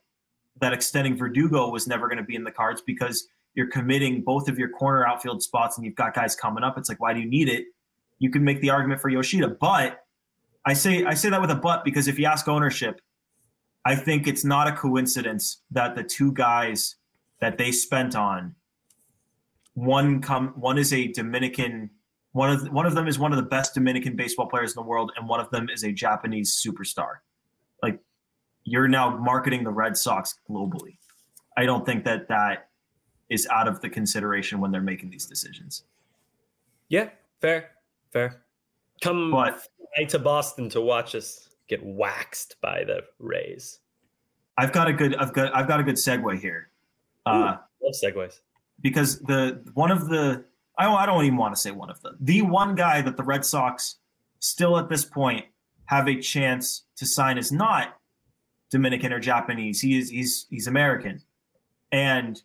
[0.61, 4.47] that extending Verdugo was never going to be in the cards because you're committing both
[4.47, 6.77] of your corner outfield spots and you've got guys coming up.
[6.77, 7.64] It's like, why do you need it?
[8.18, 10.05] You can make the argument for Yoshida, but
[10.66, 13.01] I say I say that with a but because if you ask ownership,
[13.87, 16.97] I think it's not a coincidence that the two guys
[17.40, 18.55] that they spent on
[19.73, 21.88] one come one is a Dominican
[22.38, 24.87] one of one of them is one of the best Dominican baseball players in the
[24.87, 27.16] world and one of them is a Japanese superstar.
[27.83, 27.98] Like
[28.62, 30.98] you're now marketing the Red Sox globally.
[31.57, 32.68] I don't think that that
[33.29, 35.83] is out of the consideration when they're making these decisions.
[36.88, 37.09] Yeah,
[37.40, 37.70] fair,
[38.12, 38.44] fair.
[39.03, 39.66] Come but,
[40.09, 43.81] to Boston to watch us get waxed by the Rays.
[44.57, 46.70] I've got a good, I've got, I've got a good segue here.
[47.29, 48.38] Ooh, uh, love segues
[48.81, 50.44] because the one of the
[50.78, 52.16] I don't, I don't even want to say one of them.
[52.20, 53.96] the one guy that the Red Sox
[54.38, 55.46] still at this point
[55.86, 57.96] have a chance to sign is not
[58.70, 59.80] Dominican or Japanese.
[59.80, 61.22] He is he's he's American.
[61.90, 62.40] And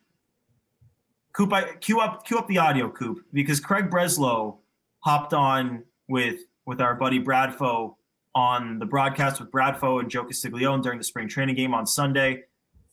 [1.34, 4.58] Coop, I, cue up cue up the audio, Coop, because Craig Breslow
[5.00, 7.96] hopped on with with our buddy Bradfo
[8.36, 12.44] on the broadcast with Bradfo and Joe Castiglione during the spring training game on Sunday.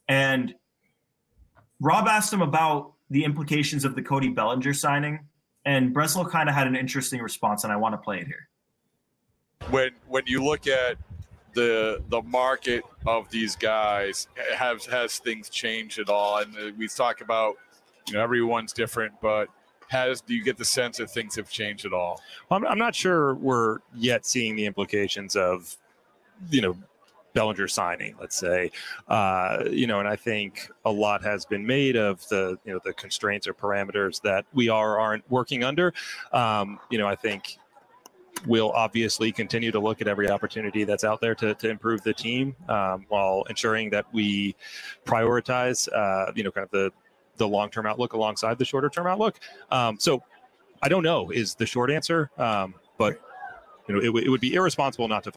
[0.08, 0.54] And
[1.80, 5.20] Rob asked him about the implications of the Cody Bellinger signing,
[5.64, 8.48] and Breslow kind of had an interesting response, and I want to play it here.
[9.70, 10.96] When when you look at
[11.54, 16.88] the the market of these guys has has things changed at all and uh, we
[16.88, 17.56] talk about
[18.06, 19.48] you know everyone's different but
[19.88, 22.78] has do you get the sense that things have changed at all well, I'm, I'm
[22.78, 25.76] not sure we're yet seeing the implications of
[26.50, 26.76] you know
[27.32, 28.70] Bellinger signing, let's say,
[29.08, 32.80] uh, you know, and I think a lot has been made of the you know
[32.84, 35.92] the constraints or parameters that we are aren't working under.
[36.32, 37.58] Um, you know, I think
[38.46, 42.14] we'll obviously continue to look at every opportunity that's out there to, to improve the
[42.14, 44.54] team um, while ensuring that we
[45.04, 46.90] prioritize, uh, you know, kind of the,
[47.36, 49.38] the long-term outlook alongside the shorter term outlook.
[49.70, 50.22] Um, so
[50.82, 53.20] I don't know is the short answer, um, but
[53.88, 55.32] you know, it, it would be irresponsible not to.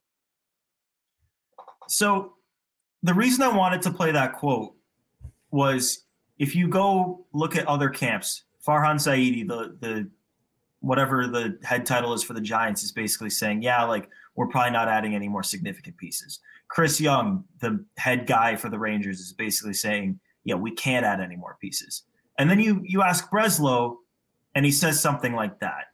[1.87, 2.33] So
[3.01, 4.75] the reason I wanted to play that quote
[5.51, 6.05] was
[6.39, 10.09] if you go look at other camps, Farhan Zaidi, the, the
[10.79, 14.71] whatever the head title is for the Giants is basically saying, yeah, like we're probably
[14.71, 16.39] not adding any more significant pieces.
[16.67, 21.21] Chris Young, the head guy for the Rangers, is basically saying, yeah, we can't add
[21.21, 22.03] any more pieces.
[22.37, 23.97] And then you you ask Breslow,
[24.55, 25.85] and he says something like that.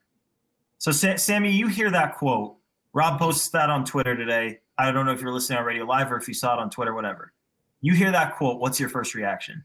[0.77, 2.55] So Sa- Sammy, you hear that quote.
[2.93, 4.59] Rob posts that on Twitter today.
[4.77, 6.69] I don't know if you're listening on Radio Live or if you saw it on
[6.69, 7.33] Twitter, whatever.
[7.81, 8.59] You hear that quote.
[8.59, 9.63] What's your first reaction?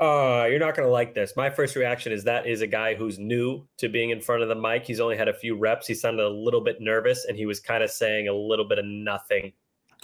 [0.00, 1.32] Uh, you're not going to like this.
[1.36, 4.48] My first reaction is that is a guy who's new to being in front of
[4.48, 4.84] the mic.
[4.84, 5.88] He's only had a few reps.
[5.88, 8.78] He sounded a little bit nervous and he was kind of saying a little bit
[8.78, 9.52] of nothing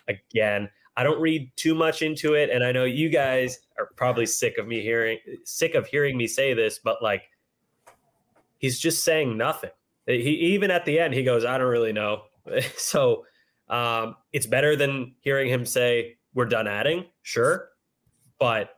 [0.09, 0.69] again.
[0.97, 2.51] I don't read too much into it.
[2.51, 6.27] And I know you guys are probably sick of me hearing, sick of hearing me
[6.27, 7.23] say this, but like,
[8.59, 9.71] he's just saying nothing.
[10.07, 12.23] He, even at the end, he goes, I don't really know.
[12.77, 13.25] so
[13.69, 17.07] um, it's better than hearing him say, we're done adding.
[17.23, 17.69] Sure.
[18.39, 18.71] But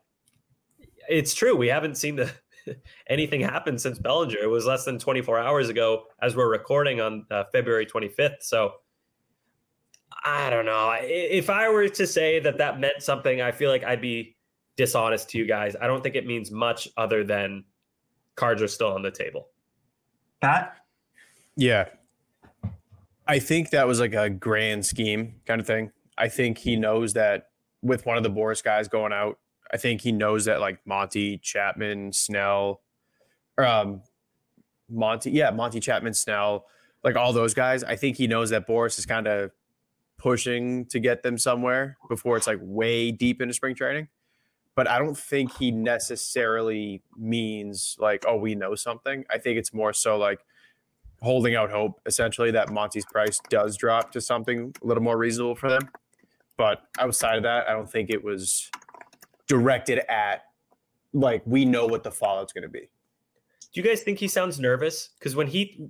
[1.08, 1.56] it's true.
[1.56, 2.30] We haven't seen the
[3.08, 4.38] anything happen since Bellinger.
[4.38, 8.42] It was less than 24 hours ago as we're recording on uh, February 25th.
[8.42, 8.72] So
[10.24, 10.94] I don't know.
[11.00, 14.36] If I were to say that that meant something, I feel like I'd be
[14.76, 15.76] dishonest to you guys.
[15.80, 17.64] I don't think it means much other than
[18.34, 19.48] cards are still on the table.
[20.40, 20.76] Pat?
[21.56, 21.88] Yeah.
[23.26, 25.90] I think that was like a grand scheme kind of thing.
[26.16, 27.48] I think he knows that
[27.82, 29.38] with one of the Boras guys going out,
[29.72, 32.82] I think he knows that like Monty Chapman, Snell,
[33.58, 34.02] um,
[34.88, 36.66] Monty, yeah, Monty Chapman, Snell,
[37.02, 37.82] like all those guys.
[37.82, 39.50] I think he knows that Boras is kind of
[40.18, 44.08] pushing to get them somewhere before it's like way deep into spring training.
[44.74, 49.24] But I don't think he necessarily means like, oh, we know something.
[49.30, 50.40] I think it's more so like
[51.22, 55.54] holding out hope, essentially, that Monty's price does drop to something a little more reasonable
[55.54, 55.88] for them.
[56.56, 58.70] But outside of that, I don't think it was
[59.46, 60.44] directed at
[61.12, 62.88] like we know what the fallout's going to be.
[63.72, 65.10] Do you guys think he sounds nervous?
[65.18, 65.88] Because when he,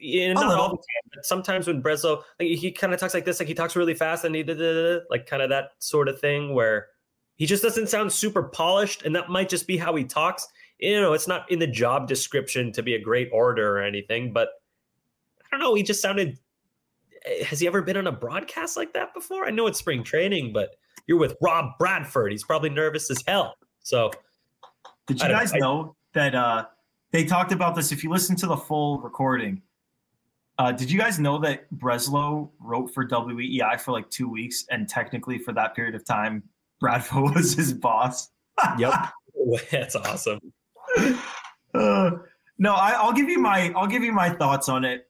[0.00, 3.14] and A not all the time, but sometimes when Breslow, like, he kind of talks
[3.14, 5.42] like this, like he talks really fast and he da, da, da, da, like kind
[5.42, 6.88] of that sort of thing where
[7.36, 10.48] he just doesn't sound super polished, and that might just be how he talks.
[10.80, 14.32] You know, it's not in the job description to be a great orator or anything,
[14.32, 14.52] but I
[15.50, 15.74] don't know.
[15.74, 16.38] He just sounded.
[17.26, 19.46] eh, Has he ever been on a broadcast like that before?
[19.46, 20.76] I know it's spring training, but
[21.06, 22.32] you're with Rob Bradford.
[22.32, 23.54] He's probably nervous as hell.
[23.82, 24.10] So
[25.06, 25.58] Did you guys know.
[25.60, 26.66] Know that uh,
[27.12, 27.92] they talked about this?
[27.92, 29.62] If you listen to the full recording,
[30.58, 34.88] uh, did you guys know that Breslow wrote for WEEI for like two weeks, and
[34.88, 36.42] technically for that period of time,
[36.80, 38.30] Bradford was his boss?
[38.78, 38.92] Yep.
[39.70, 40.40] that's awesome.
[41.74, 42.10] Uh,
[42.58, 45.06] no, I, I'll give you my I'll give you my thoughts on it.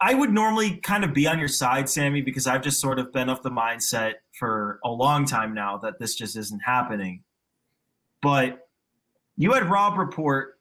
[0.00, 3.12] I would normally kind of be on your side, Sammy, because I've just sort of
[3.12, 7.24] been of the mindset for a long time now that this just isn't happening.
[8.20, 8.68] But
[9.36, 10.60] you had Rob report,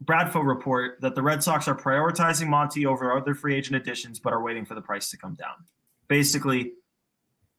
[0.00, 4.32] Bradford report that the Red Sox are prioritizing Monty over other free agent additions, but
[4.32, 5.54] are waiting for the price to come down.
[6.06, 6.74] Basically,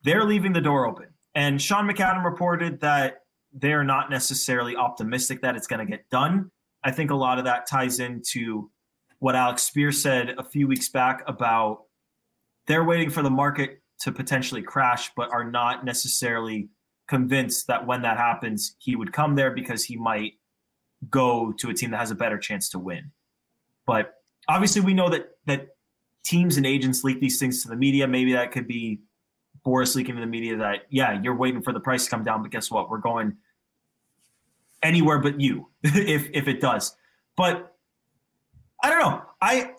[0.03, 1.07] they're leaving the door open.
[1.35, 3.23] And Sean McAdam reported that
[3.53, 6.51] they're not necessarily optimistic that it's going to get done.
[6.83, 8.69] I think a lot of that ties into
[9.19, 11.83] what Alex Speier said a few weeks back about
[12.67, 16.69] they're waiting for the market to potentially crash, but are not necessarily
[17.07, 20.33] convinced that when that happens, he would come there because he might
[21.09, 23.11] go to a team that has a better chance to win.
[23.85, 24.13] But
[24.47, 25.69] obviously, we know that that
[26.23, 28.07] teams and agents leak these things to the media.
[28.07, 29.01] Maybe that could be
[29.65, 32.41] Boras leaking to the media that yeah, you're waiting for the price to come down,
[32.41, 32.89] but guess what?
[32.89, 33.37] We're going
[34.83, 36.95] anywhere but you if if it does.
[37.35, 37.75] But
[38.83, 39.21] I don't know.
[39.41, 39.71] I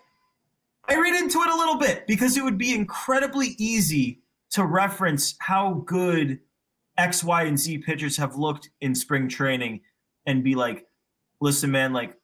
[0.88, 5.34] I read into it a little bit because it would be incredibly easy to reference
[5.38, 6.40] how good
[6.98, 9.80] X, Y, and Z pitchers have looked in spring training
[10.26, 10.86] and be like,
[11.40, 12.16] listen, man, like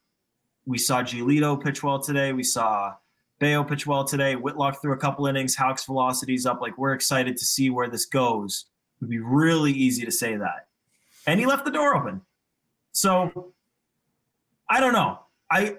[0.67, 2.33] we saw Giolito pitch well today.
[2.33, 2.95] We saw
[3.39, 4.37] Bello pitch well today.
[4.37, 5.57] Whitlock threw a couple innings.
[5.57, 6.61] Houck's velocity's up.
[6.61, 8.67] Like we're excited to see where this goes.
[8.97, 10.67] It would be really easy to say that.
[11.27, 12.21] And he left the door open.
[12.93, 13.53] So
[14.69, 15.21] I don't know.
[15.51, 15.77] I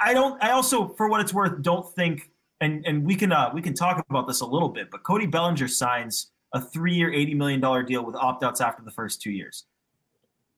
[0.00, 2.30] I don't I also for what it's worth don't think
[2.60, 5.26] and and we can uh we can talk about this a little bit, but Cody
[5.26, 9.64] Bellinger signs a 3-year 80 million dollar deal with opt-outs after the first 2 years.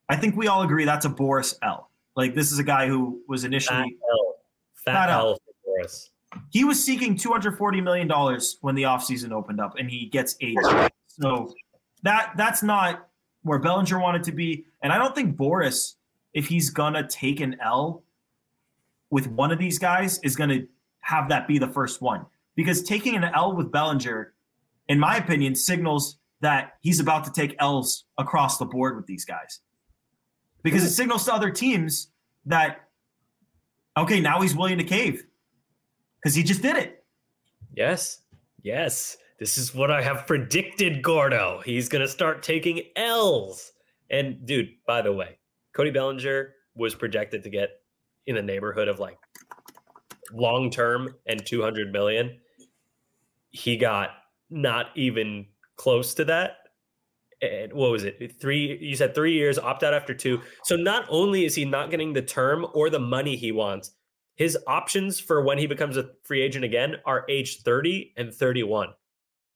[0.09, 1.91] I think we all agree that's a Boras L.
[2.15, 4.35] Like this is a guy who was Fat initially L.
[4.85, 5.29] Fat, Fat L.
[5.31, 6.11] L for us.
[6.51, 10.57] he was seeking 240 million dollars when the offseason opened up and he gets 80
[11.07, 11.53] so
[12.03, 13.09] that that's not
[13.43, 15.95] where bellinger wanted to be and i don't think boras
[16.33, 18.05] if he's gonna take an l
[19.11, 20.61] with one of these guys is gonna
[21.01, 22.25] have that be the first one
[22.55, 24.33] because taking an l with bellinger
[24.89, 29.25] in my opinion signals that he's about to take l's across the board with these
[29.25, 29.61] guys
[30.63, 32.13] because it signals to other teams
[32.45, 32.89] that
[33.97, 35.27] okay now he's willing to cave
[36.27, 37.05] because he just did it.
[37.73, 38.23] Yes.
[38.65, 39.17] Yes.
[39.39, 41.63] This is what I have predicted, Gordo.
[41.65, 43.71] He's going to start taking L's.
[44.11, 45.39] And dude, by the way,
[45.73, 47.81] Cody Bellinger was projected to get
[48.27, 49.19] in the neighborhood of like
[50.33, 52.39] long term and 200 million.
[53.51, 54.11] He got
[54.51, 55.47] not even
[55.77, 56.59] close to that.
[57.43, 58.41] And what was it?
[58.41, 60.41] Three, you said three years, opt out after two.
[60.65, 63.93] So not only is he not getting the term or the money he wants,
[64.37, 68.91] his options for when he becomes a free agent again are age 30 and 31.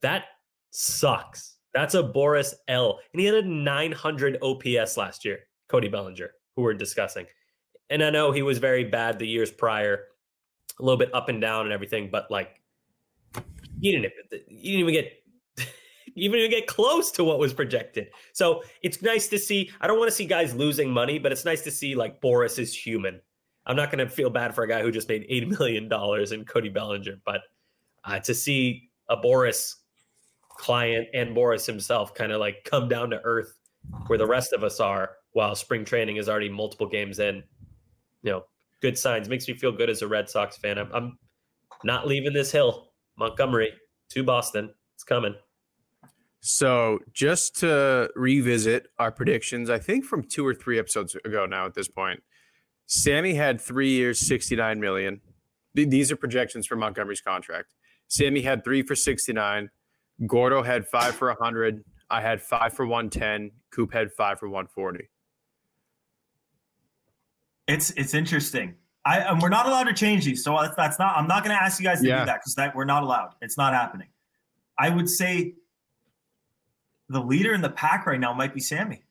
[0.02, 0.24] That
[0.70, 1.56] sucks.
[1.72, 2.98] That's a Boras L.
[3.12, 7.26] And he had a 900 OPS last year, Cody Bellinger, who we're discussing.
[7.90, 10.06] And I know he was very bad the years prior,
[10.78, 12.60] a little bit up and down and everything, but like,
[13.80, 14.12] you didn't,
[14.48, 15.12] you didn't even get.
[16.16, 18.08] Didn't even get close to what was projected.
[18.32, 19.70] So it's nice to see.
[19.80, 22.58] I don't want to see guys losing money, but it's nice to see like Boras
[22.58, 23.20] is human.
[23.64, 26.32] I'm not going to feel bad for a guy who just made eight million dollars
[26.32, 27.42] in Cody Bellinger, but
[28.04, 29.76] uh, to see a Boras
[30.60, 33.56] client and Boras himself kind of like come down to earth
[34.06, 37.42] where the rest of us are while spring training is already multiple games in,
[38.22, 38.44] you know,
[38.82, 39.28] good signs.
[39.28, 40.76] Makes me feel good as a Red Sox fan.
[40.76, 41.18] I'm, I'm
[41.82, 42.92] not leaving this hill.
[43.16, 43.72] Montgomery
[44.10, 44.70] to Boston.
[44.94, 45.34] It's coming.
[46.40, 51.66] So just to revisit our predictions, I think from two or three episodes ago now
[51.66, 52.22] at this point,
[52.86, 55.20] Sammy had three years, 69 million.
[55.74, 57.74] These are projections for Montgomery's contract.
[58.08, 59.70] Sammy had three for 69.
[60.26, 61.84] Gordo had five for 100.
[62.10, 63.50] I had five for 110.
[63.70, 65.08] Coop had five for 140.
[67.68, 68.74] It's it's interesting.
[69.04, 71.16] I and we're not allowed to change these, so that's, that's not.
[71.16, 72.20] I'm not going to ask you guys to Yeah.
[72.20, 73.34] do that because that we're not allowed.
[73.40, 74.08] It's not happening.
[74.78, 75.54] I would say
[77.08, 79.04] the leader in the pack right now might be Sammy.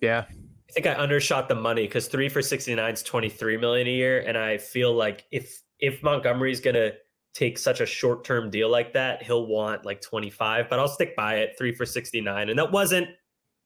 [0.00, 0.24] Yeah.
[0.30, 4.20] I think I undershot the money because three for 69 is 23 million a year.
[4.20, 6.92] And I feel like if if Montgomery's gonna
[7.34, 11.16] take such a short term deal like that, he'll want like 25, but I'll stick
[11.16, 11.54] by it.
[11.58, 12.48] Three for 69.
[12.48, 13.08] And that wasn't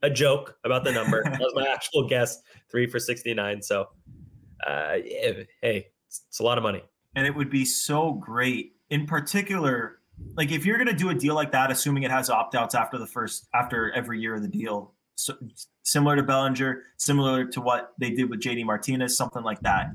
[0.03, 1.23] a joke about the number.
[1.23, 2.41] that was my actual guess.
[2.71, 3.63] Three for 69.
[3.63, 3.89] So
[4.67, 6.83] uh yeah, hey, it's, it's a lot of money.
[7.15, 9.99] And it would be so great, in particular,
[10.37, 12.75] like if you're going to do a deal like that, assuming it has opt outs
[12.75, 15.35] after the first, after every year of the deal, so,
[15.83, 19.89] similar to Bellinger, similar to what they did with JD Martinez, something like that.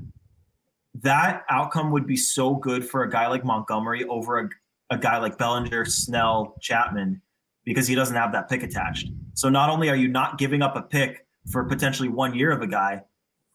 [1.02, 4.48] That outcome would be so good for a guy like Montgomery over a,
[4.90, 7.20] a guy like Bellinger, Snell, Chapman,
[7.64, 9.08] because he doesn't have that pick attached.
[9.34, 12.62] So not only are you not giving up a pick for potentially one year of
[12.62, 13.02] a guy,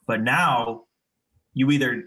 [0.05, 0.83] but now
[1.53, 2.03] you either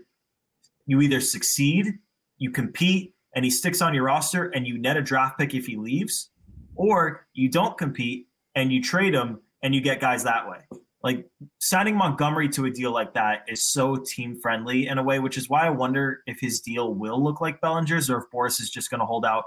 [0.86, 1.98] you either succeed,
[2.38, 5.66] you compete, and he sticks on your roster, and you net a draft pick if
[5.66, 6.30] he leaves,
[6.74, 10.58] or you don't compete and you trade him and you get guys that way.
[11.03, 11.28] Like
[11.59, 15.36] signing Montgomery to a deal like that is so team friendly in a way, which
[15.36, 18.70] is why I wonder if his deal will look like Bellinger's or if Boras is
[18.70, 19.44] just going to hold out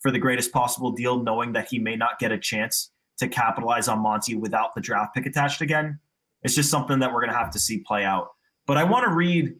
[0.00, 3.86] for the greatest possible deal, knowing that he may not get a chance to capitalize
[3.86, 6.00] on Monty without the draft pick attached again.
[6.42, 8.28] It's just something that we're going to have to see play out.
[8.66, 9.54] But I want to read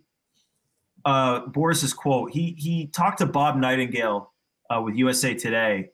[1.05, 2.31] uh, Boras's quote.
[2.31, 4.33] He he talked to Bob Nightingale
[4.69, 5.91] uh, with USA Today,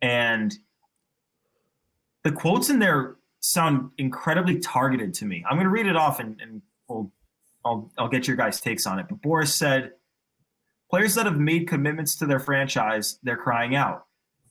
[0.00, 0.54] and
[2.24, 5.44] the quotes in there sound incredibly targeted to me.
[5.48, 7.12] I'm going to read it off and, and we'll,
[7.64, 9.06] I'll, I'll get your guys' takes on it.
[9.08, 9.92] But Boras said,
[10.90, 14.06] players that have made commitments to their franchise, they're crying out.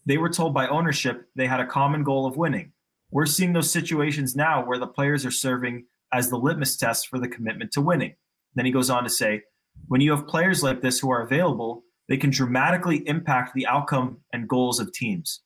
[0.06, 2.74] They were told by ownership they had a common goal of winning.
[3.12, 7.20] We're seeing those situations now where the players are serving as the litmus test for
[7.20, 8.16] the commitment to winning.
[8.56, 9.44] Then he goes on to say,
[9.88, 14.18] when you have players like this who are available, they can dramatically impact the outcome
[14.34, 15.42] and goals of teams.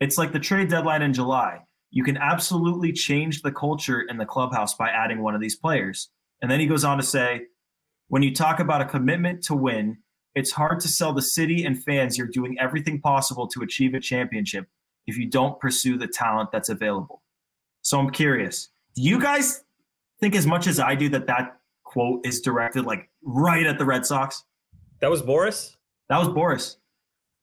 [0.00, 1.60] It's like the trade deadline in July.
[1.90, 6.10] You can absolutely change the culture in the clubhouse by adding one of these players.
[6.42, 7.42] And then he goes on to say,
[8.08, 9.98] when you talk about a commitment to win,
[10.34, 14.00] it's hard to sell the city and fans you're doing everything possible to achieve a
[14.00, 14.68] championship
[15.06, 17.22] if you don't pursue the talent that's available.
[17.82, 19.64] So I'm curious, do you guys
[20.20, 23.84] think as much as I do that that quote is directed like right at the
[23.84, 24.44] Red Sox?
[25.00, 25.76] That was Boris?
[26.08, 26.76] That was Boras.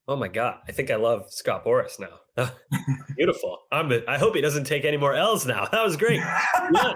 [0.07, 2.49] Oh my god, I think I love Scott Boras now.
[3.15, 3.59] Beautiful.
[3.71, 3.91] I'm.
[4.07, 5.67] I hope he doesn't take any more L's now.
[5.71, 6.17] That was great.
[6.73, 6.93] yeah,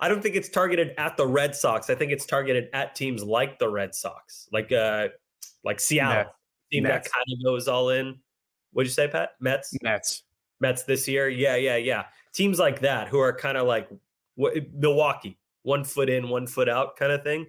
[0.00, 1.90] I, don't think it's targeted at the Red Sox.
[1.90, 5.08] I think it's targeted at teams like the Red Sox, like uh,
[5.62, 6.30] like Seattle, Mets.
[6.72, 7.08] team Mets.
[7.08, 8.18] that kind of goes all in.
[8.72, 9.30] What'd you say, Pat?
[9.40, 9.74] Mets.
[9.82, 10.22] Mets.
[10.60, 11.28] Mets this year.
[11.28, 12.04] Yeah, yeah, yeah.
[12.32, 13.88] Teams like that who are kind of like
[14.36, 17.46] what, Milwaukee, one foot in, one foot out kind of thing.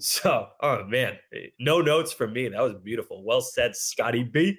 [0.00, 2.48] So, oh man, eh, no notes from me.
[2.48, 3.24] That was beautiful.
[3.24, 4.58] Well said, Scotty B.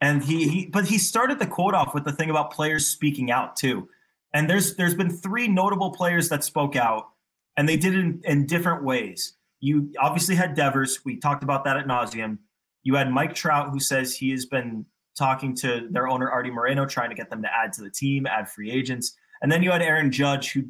[0.00, 3.30] And he, he, but he started the quote off with the thing about players speaking
[3.30, 3.88] out too.
[4.32, 7.08] And there's there's been three notable players that spoke out,
[7.56, 9.34] and they did it in, in different ways.
[9.60, 11.00] You obviously had Devers.
[11.04, 12.38] We talked about that at nauseum.
[12.82, 14.86] You had Mike Trout, who says he has been
[15.18, 18.26] talking to their owner Arte Moreno, trying to get them to add to the team,
[18.26, 19.14] add free agents.
[19.42, 20.62] And then you had Aaron Judge, who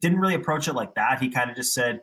[0.00, 1.20] didn't really approach it like that.
[1.20, 2.00] He kind of just said,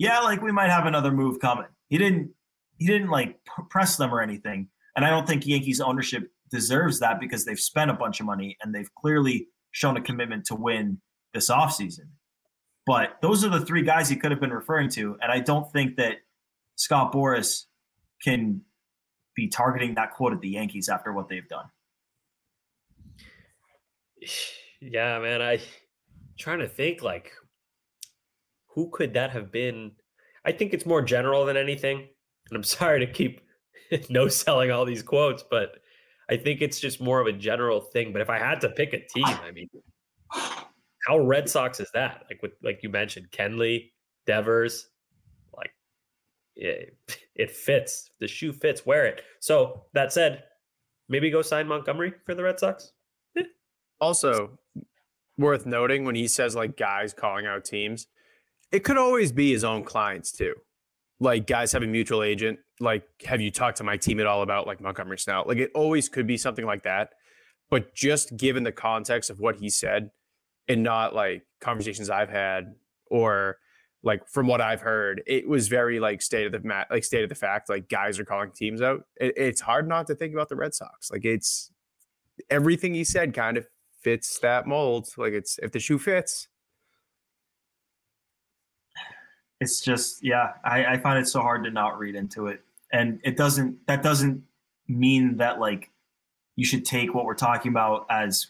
[0.00, 1.66] yeah, like we might have another move coming.
[1.88, 2.30] He didn't
[2.78, 3.36] he didn't like
[3.68, 4.68] press them or anything.
[4.96, 8.56] And I don't think Yankees ownership deserves that because they've spent a bunch of money
[8.62, 11.02] and they've clearly shown a commitment to win
[11.34, 12.08] this offseason.
[12.86, 15.18] But those are the three guys he could have been referring to.
[15.20, 16.14] And I don't think that
[16.76, 17.66] Scott Boras
[18.24, 18.62] can
[19.36, 21.66] be targeting that quote at the Yankees after what they've done.
[24.82, 25.42] Yeah, man.
[25.42, 25.60] I
[26.38, 27.32] trying to think like
[28.74, 29.92] who could that have been?
[30.44, 32.08] I think it's more general than anything.
[32.48, 33.40] And I'm sorry to keep
[34.10, 35.76] no selling all these quotes, but
[36.28, 38.12] I think it's just more of a general thing.
[38.12, 39.68] But if I had to pick a team, I mean,
[41.06, 42.24] how Red Sox is that?
[42.30, 43.90] Like with like you mentioned, Kenley,
[44.26, 44.88] Devers,
[45.56, 45.72] like
[46.54, 46.96] it,
[47.34, 48.10] it fits.
[48.20, 48.86] The shoe fits.
[48.86, 49.22] Wear it.
[49.40, 50.44] So that said,
[51.08, 52.92] maybe go sign Montgomery for the Red Sox.
[53.36, 53.42] Eh.
[54.00, 54.58] Also,
[55.36, 58.06] worth noting when he says like guys calling out teams,
[58.72, 60.54] it could always be his own clients too.
[61.18, 62.58] Like guys have a mutual agent.
[62.78, 65.44] Like, have you talked to my team at all about like Montgomery Snell?
[65.46, 67.10] Like, it always could be something like that.
[67.68, 70.10] But just given the context of what he said,
[70.70, 73.58] and not like conversations I've had or
[74.04, 77.24] like from what I've heard, it was very like state of the mat, like state
[77.24, 77.68] of the fact.
[77.68, 79.04] Like guys are calling teams out.
[79.16, 81.10] It, it's hard not to think about the Red Sox.
[81.10, 81.72] Like it's
[82.48, 83.66] everything he said kind of
[84.00, 85.08] fits that mold.
[85.16, 86.46] Like it's if the shoe fits,
[89.60, 93.20] it's just yeah I, I find it so hard to not read into it and
[93.24, 94.42] it doesn't that doesn't
[94.88, 95.90] mean that like
[96.56, 98.48] you should take what we're talking about as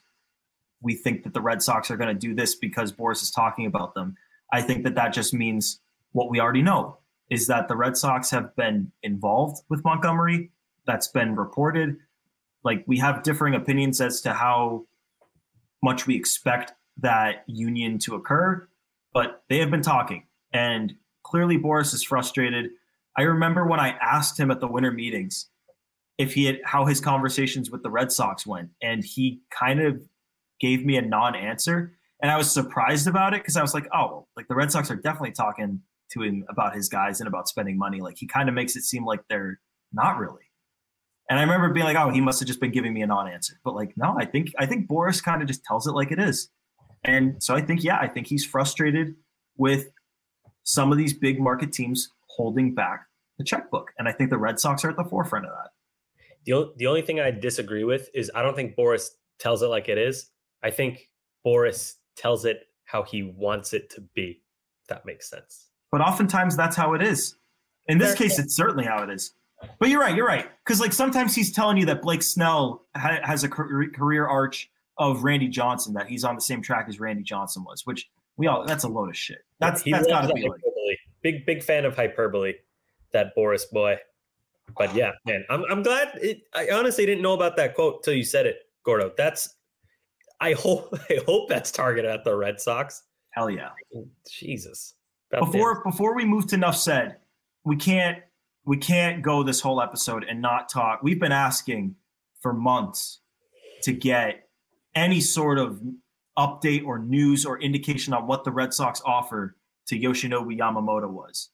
[0.82, 3.66] we think that the Red Sox are going to do this because boras is talking
[3.66, 4.16] about them.
[4.52, 5.80] I think that that just means
[6.12, 6.98] what we already know
[7.28, 10.50] is that the Red Sox have been involved with Montgomery.
[10.86, 11.98] That's been reported.
[12.64, 14.86] Like we have differing opinions as to how
[15.82, 18.68] much we expect that union to occur,
[19.12, 20.24] but they have been talking.
[20.52, 22.70] And clearly, Boras is frustrated.
[23.16, 25.48] I remember when I asked him at the winter meetings
[26.18, 30.02] if he had how his conversations with the Red Sox went, and he kind of
[30.60, 34.26] gave me a non-answer, and I was surprised about it because I was like, oh,
[34.36, 35.80] like the Red Sox are definitely talking
[36.12, 38.00] to him about his guys and about spending money.
[38.00, 39.60] Like he kind of makes it seem like they're
[39.92, 40.42] not really.
[41.30, 43.60] And I remember being like, oh, he must have just been giving me a non-answer.
[43.64, 46.18] But like, no, I think I think Boras kind of just tells it like it
[46.18, 46.50] is.
[47.04, 49.14] And so I think, yeah, I think he's frustrated
[49.56, 49.86] with
[50.64, 53.06] some of these big market teams holding back
[53.38, 53.90] the checkbook.
[53.98, 55.70] And I think the Red Sox are at the forefront of that.
[56.46, 59.08] The, the only thing I disagree with is I don't think Boras
[59.38, 60.30] tells it like it is.
[60.62, 61.08] I think
[61.46, 64.40] Boras tells it how he wants it to be.
[64.82, 65.68] If that makes sense.
[65.90, 67.36] But oftentimes that's how it is.
[67.88, 69.32] In this case, it's certainly how it is.
[69.78, 70.14] But you're right.
[70.14, 70.48] You're right.
[70.64, 75.24] Because like sometimes he's telling you that Blake Snell ha- has a career arch of
[75.24, 78.08] Randy Johnson, that he's on the same track as Randy Johnson was, which
[78.41, 79.45] we all that's a load of shit.
[79.59, 80.61] That's he that's got to be like,
[81.22, 82.55] big big fan of hyperbole.
[83.12, 83.99] That Boras boy.
[84.78, 86.12] But yeah, man, I'm I'm glad.
[86.14, 89.12] It, I honestly didn't know about that quote till you said it, Gordo.
[89.14, 89.57] That's
[90.41, 93.03] I hope I hope that's targeted at the Red Sox.
[93.32, 93.68] Hell yeah.
[94.28, 94.95] Jesus.
[95.30, 95.93] About before damn.
[95.93, 97.16] before we move to enough said,
[97.64, 98.20] we can't
[98.64, 101.03] we can't go this whole episode and not talk.
[101.03, 101.95] We've been asking
[102.41, 103.18] for months
[103.82, 104.49] to get
[104.95, 105.82] any sort of
[106.41, 111.51] update or news or indication on what the Red Sox offer to Yoshinobu Yamamoto was.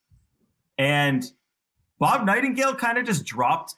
[0.79, 1.25] And
[1.99, 3.75] Bob Nightingale kind of just dropped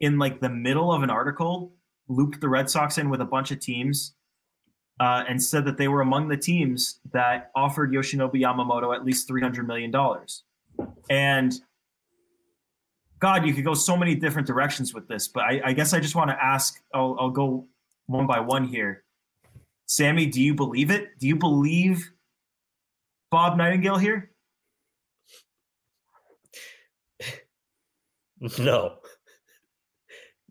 [0.00, 1.72] in like the middle of an article,
[2.08, 4.14] looped the Red Sox in with a bunch of teams
[5.00, 9.28] uh, and said that they were among the teams that offered Yoshinobu Yamamoto at least
[9.28, 9.92] $300 million.
[11.08, 11.52] And
[13.18, 16.00] God, you could go so many different directions with this, but I, I guess I
[16.00, 17.66] just want to ask, I'll, I'll go
[18.06, 19.04] one by one here.
[19.94, 21.16] Sammy, do you believe it?
[21.20, 22.10] Do you believe
[23.30, 24.30] Bob Nightingale here?
[28.58, 28.96] No.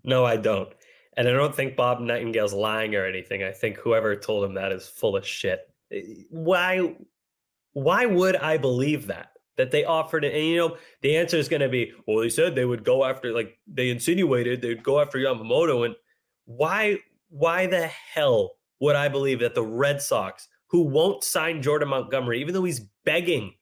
[0.03, 0.69] No, I don't.
[1.15, 3.43] And I don't think Bob Nightingale's lying or anything.
[3.43, 5.59] I think whoever told him that is full of shit.
[6.31, 6.95] Why
[7.73, 9.33] why would I believe that?
[9.57, 12.55] That they offered it and you know, the answer is gonna be, well, they said
[12.55, 15.85] they would go after like they insinuated they'd go after Yamamoto.
[15.85, 15.95] And
[16.45, 16.97] why
[17.29, 22.39] why the hell would I believe that the Red Sox, who won't sign Jordan Montgomery,
[22.41, 23.53] even though he's begging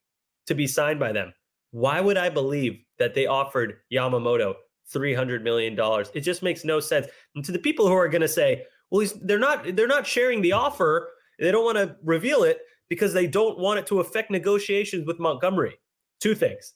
[0.47, 1.33] to be signed by them,
[1.71, 4.55] why would I believe that they offered Yamamoto
[4.93, 5.77] $300 million.
[6.13, 7.07] It just makes no sense.
[7.35, 10.41] And to the people who are going to say, well, they're not they're not sharing
[10.41, 11.09] the offer.
[11.39, 12.59] They don't want to reveal it
[12.89, 15.79] because they don't want it to affect negotiations with Montgomery.
[16.19, 16.73] Two things.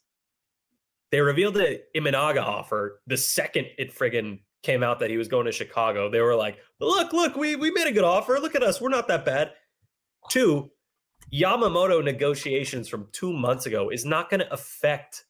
[1.12, 5.46] They revealed the Imanaga offer the second it friggin' came out that he was going
[5.46, 6.10] to Chicago.
[6.10, 8.40] They were like, look, look, we, we made a good offer.
[8.40, 8.82] Look at us.
[8.82, 9.52] We're not that bad.
[10.30, 10.72] Two,
[11.34, 15.26] Yamamoto negotiations from two months ago is not going to affect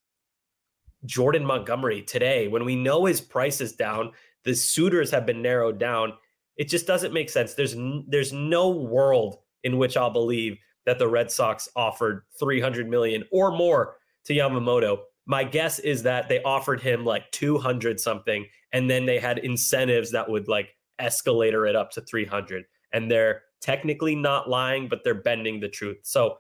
[1.06, 4.12] Jordan Montgomery today when we know his price is down,
[4.44, 6.14] the suitors have been narrowed down.
[6.58, 7.54] It just doesn't make sense.
[7.54, 7.76] There's
[8.08, 13.52] there's no world in which I'll believe that the Red Sox offered 300 million or
[13.52, 15.00] more to Yamamoto.
[15.26, 20.12] My guess is that they offered him like 200 something and then they had incentives
[20.12, 20.70] that would like
[21.00, 25.98] escalator it up to 300 and they're technically not lying but they're bending the truth.
[26.04, 26.38] So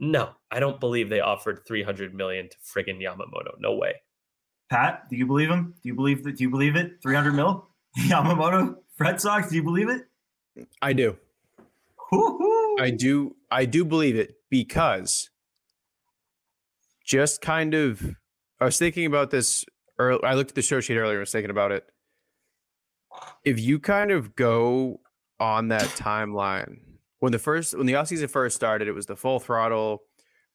[0.00, 3.58] no, I don't believe they offered 300 million to friggin' Yamamoto.
[3.58, 3.94] No way.
[4.70, 5.74] Pat, do you believe him?
[5.82, 6.36] Do you believe that?
[6.36, 7.00] Do you believe it?
[7.02, 7.68] 300 mil?
[7.98, 10.02] Yamamoto, Red Sox, do you believe it?
[10.82, 11.16] I do.
[12.10, 12.76] Woo-hoo.
[12.80, 13.36] I do.
[13.50, 15.30] I do believe it because
[17.04, 18.16] just kind of,
[18.60, 19.64] I was thinking about this.
[19.98, 21.18] Early, I looked at the show sheet earlier.
[21.18, 21.84] I was thinking about it.
[23.44, 25.00] If you kind of go
[25.38, 26.78] on that timeline
[27.24, 30.02] when the first when the offseason first started, it was the full throttle.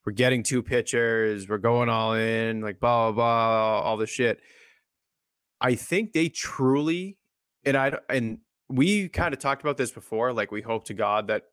[0.06, 4.40] We're getting two pitchers, we're going all in, like blah blah blah, all the shit.
[5.60, 7.18] I think they truly,
[7.66, 8.38] and I and
[8.70, 10.32] we kind of talked about this before.
[10.32, 11.46] Like we hope to God that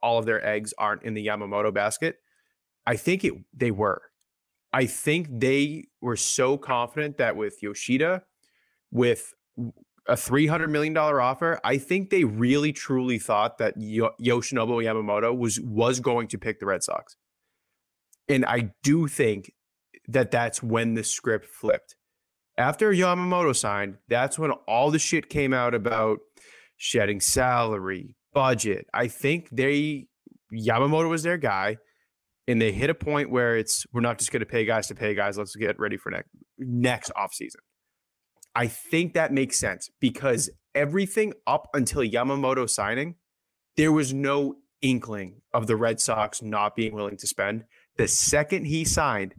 [0.00, 2.18] all of their eggs aren't in the Yamamoto basket.
[2.86, 4.00] I think it they were.
[4.72, 8.22] I think they were so confident that with Yoshida,
[8.90, 9.34] with
[10.08, 16.00] a $300 million offer, I think they really truly thought that Yoshinobu Yamamoto was was
[16.00, 17.16] going to pick the Red Sox.
[18.28, 19.52] And I do think
[20.08, 21.96] that that's when the script flipped.
[22.56, 26.18] After Yamamoto signed, that's when all the shit came out about
[26.76, 28.86] shedding salary, budget.
[28.92, 30.08] I think they
[30.52, 31.78] Yamamoto was their guy,
[32.48, 34.94] and they hit a point where it's we're not just going to pay guys to
[34.94, 35.38] pay guys.
[35.38, 36.28] Let's get ready for next
[36.58, 37.60] next offseason.
[38.54, 43.16] I think that makes sense because everything up until Yamamoto signing,
[43.76, 47.64] there was no inkling of the Red Sox not being willing to spend.
[47.96, 49.34] The second he signed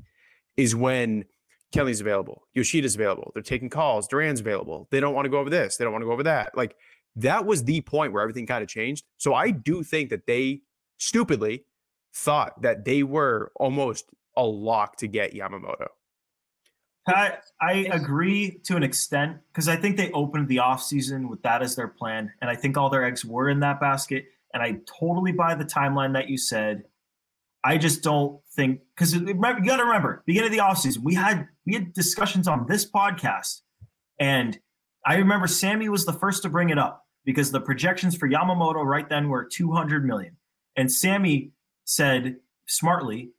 [0.58, 1.26] is when
[1.74, 3.32] Kenley's available, Yoshida's available.
[3.34, 4.08] They're taking calls.
[4.08, 4.88] Duran's available.
[4.91, 5.78] They don't want to go over this.
[5.78, 6.56] They don't want to go over that.
[6.56, 6.76] Like
[7.16, 9.06] that was the point where everything kind of changed.
[9.18, 10.62] So I do think that they
[10.97, 11.66] stupidly
[12.14, 14.05] thought that they were almost
[14.36, 15.88] a lock to get Yamamoto.
[17.07, 21.61] I, I agree to an extent because I think they opened the offseason with that
[21.61, 22.32] as their plan.
[22.41, 24.26] And I think all their eggs were in that basket.
[24.53, 26.84] And I totally buy the timeline that you said.
[27.64, 31.47] I just don't think because you got to remember, beginning of the offseason, we had
[31.66, 33.61] we had discussions on this podcast,
[34.20, 34.59] and
[35.05, 38.84] I remember Sammy was the first to bring it up because the projections for Yamamoto
[38.84, 40.36] right then were 200 million,
[40.76, 41.53] and Sammy
[41.86, 43.32] said smartly,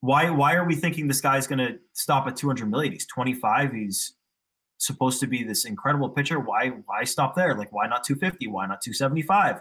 [0.00, 2.92] "Why why are we thinking this guy's going to stop at 200 million?
[2.92, 3.72] He's 25.
[3.72, 4.14] He's
[4.78, 6.38] supposed to be this incredible pitcher.
[6.38, 7.54] Why why stop there?
[7.54, 8.46] Like why not 250?
[8.48, 9.60] Why not 275?"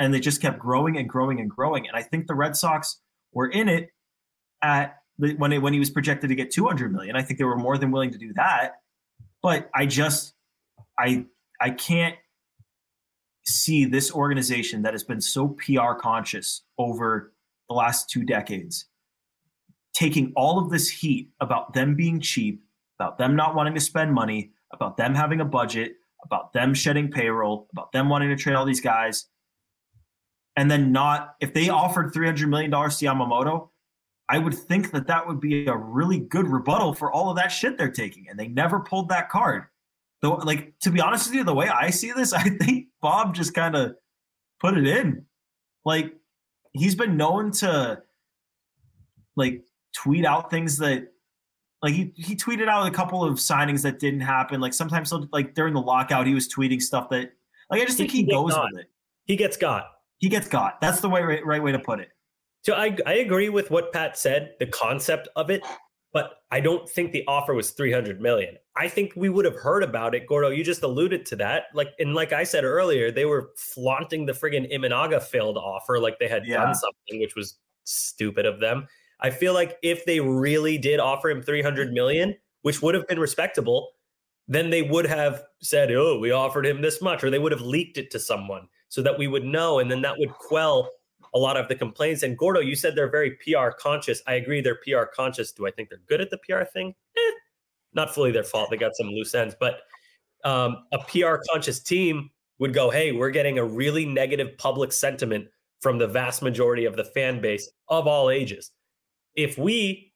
[0.00, 1.86] And they just kept growing and growing and growing.
[1.86, 3.00] And I think the Red Sox
[3.32, 3.90] were in it
[4.62, 7.16] at when it, when he was projected to get 200 million.
[7.16, 8.80] I think they were more than willing to do that.
[9.42, 10.34] But I just
[10.98, 11.26] I
[11.60, 12.16] I can't
[13.46, 17.33] see this organization that has been so PR conscious over
[17.74, 18.86] the last two decades
[19.94, 22.62] taking all of this heat about them being cheap,
[22.98, 25.94] about them not wanting to spend money, about them having a budget,
[26.24, 29.26] about them shedding payroll, about them wanting to trade all these guys,
[30.56, 33.68] and then not if they offered three hundred million dollars to Yamamoto,
[34.28, 37.48] I would think that that would be a really good rebuttal for all of that
[37.48, 39.64] shit they're taking, and they never pulled that card.
[40.22, 43.34] Though, like to be honest with you, the way I see this, I think Bob
[43.34, 43.94] just kind of
[44.60, 45.26] put it in.
[45.84, 46.14] Like
[46.74, 48.02] he's been known to
[49.36, 49.62] like
[49.96, 51.08] tweet out things that
[51.82, 54.60] like he, he tweeted out a couple of signings that didn't happen.
[54.60, 57.32] Like sometimes like during the lockout, he was tweeting stuff that
[57.70, 58.90] like I just think he, he goes with it.
[59.24, 59.86] He gets got
[60.18, 60.80] he gets got.
[60.80, 62.08] That's the way right, right way to put it.
[62.62, 65.62] So I I agree with what Pat said, the concept of it,
[66.14, 68.56] but I don't think the offer was 300 million.
[68.76, 70.28] I think we would have heard about it.
[70.28, 71.64] Gordo, you just alluded to that.
[71.74, 76.20] Like and like I said earlier, they were flaunting the friggin' Imanaga failed offer like
[76.20, 76.62] they had yeah.
[76.62, 78.86] done something, which was stupid of them.
[79.20, 83.18] I feel like if they really did offer him 300 million, which would have been
[83.18, 83.90] respectable,
[84.46, 87.60] then they would have said, "Oh, we offered him this much," or they would have
[87.60, 89.80] leaked it to someone so that we would know.
[89.80, 90.90] And then that would quell
[91.34, 92.22] a lot of the complaints.
[92.22, 94.22] And Gordo, you said they're very PR conscious.
[94.26, 95.52] I agree, they're PR conscious.
[95.52, 96.94] Do I think they're good at the PR thing?
[97.16, 97.32] Eh,
[97.92, 98.70] not fully their fault.
[98.70, 99.80] They got some loose ends, but
[100.44, 105.46] um, a PR conscious team would go, hey, we're getting a really negative public sentiment
[105.80, 108.70] from the vast majority of the fan base of all ages.
[109.34, 110.12] If we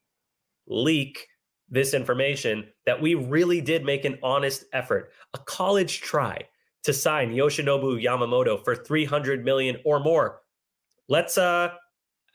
[0.66, 1.26] leak
[1.68, 6.42] this information that we really did make an honest effort, a college try,
[6.84, 10.40] to sign Yoshinobu Yamamoto for 300 million or more.
[11.08, 11.70] Let's uh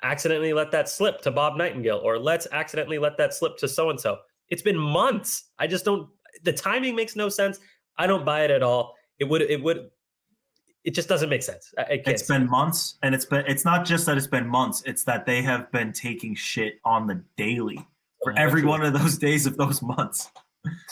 [0.02, 3.90] accidentally let that slip to Bob Nightingale or let's accidentally let that slip to so
[3.90, 4.18] and so.
[4.50, 5.46] It's been months.
[5.60, 6.10] I just don't
[6.44, 7.60] the timing makes no sense.
[7.98, 8.96] I don't buy it at all.
[9.20, 9.90] It would it would
[10.84, 11.74] it just doesn't make sense.
[11.78, 15.26] It's been months and it's been it's not just that it's been months, it's that
[15.26, 17.80] they have been taking shit on the daily
[18.24, 20.30] for every one of those days of those months.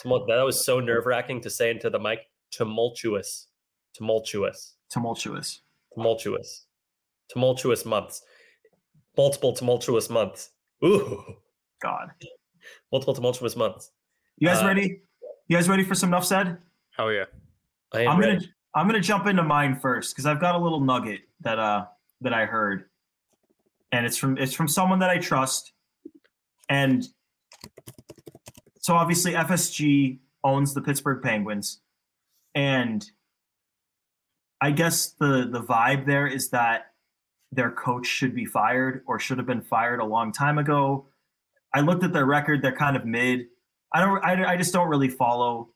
[0.04, 2.20] That was so nerve-wracking to say into the mic.
[2.50, 3.48] Tumultuous
[3.94, 5.60] tumultuous, tumultuous,
[5.94, 6.66] tumultuous,
[7.28, 8.22] tumultuous months,
[9.16, 10.50] multiple tumultuous months.
[10.84, 11.22] Ooh,
[11.82, 12.10] God,
[12.90, 13.90] multiple tumultuous months.
[14.38, 15.02] You guys uh, ready?
[15.48, 16.58] You guys ready for some enough said?
[16.96, 17.24] Hell yeah!
[17.92, 18.32] I am I'm ready.
[18.36, 21.86] gonna I'm gonna jump into mine first because I've got a little nugget that uh
[22.20, 22.84] that I heard,
[23.92, 25.72] and it's from it's from someone that I trust,
[26.68, 27.06] and
[28.78, 31.80] so obviously FSG owns the Pittsburgh Penguins,
[32.54, 33.04] and
[34.60, 36.91] I guess the the vibe there is that
[37.52, 41.06] their coach should be fired or should have been fired a long time ago.
[41.74, 43.46] I looked at their record; they're kind of mid.
[43.94, 44.24] I don't.
[44.24, 45.68] I, I just don't really follow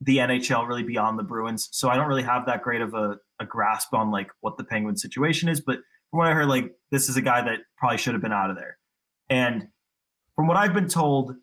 [0.00, 3.16] the NHL really beyond the Bruins, so I don't really have that great of a,
[3.40, 5.60] a grasp on like what the Penguin situation is.
[5.60, 5.76] But
[6.10, 8.50] from what I heard, like this is a guy that probably should have been out
[8.50, 8.78] of there.
[9.28, 9.68] And
[10.36, 11.34] from what I've been told,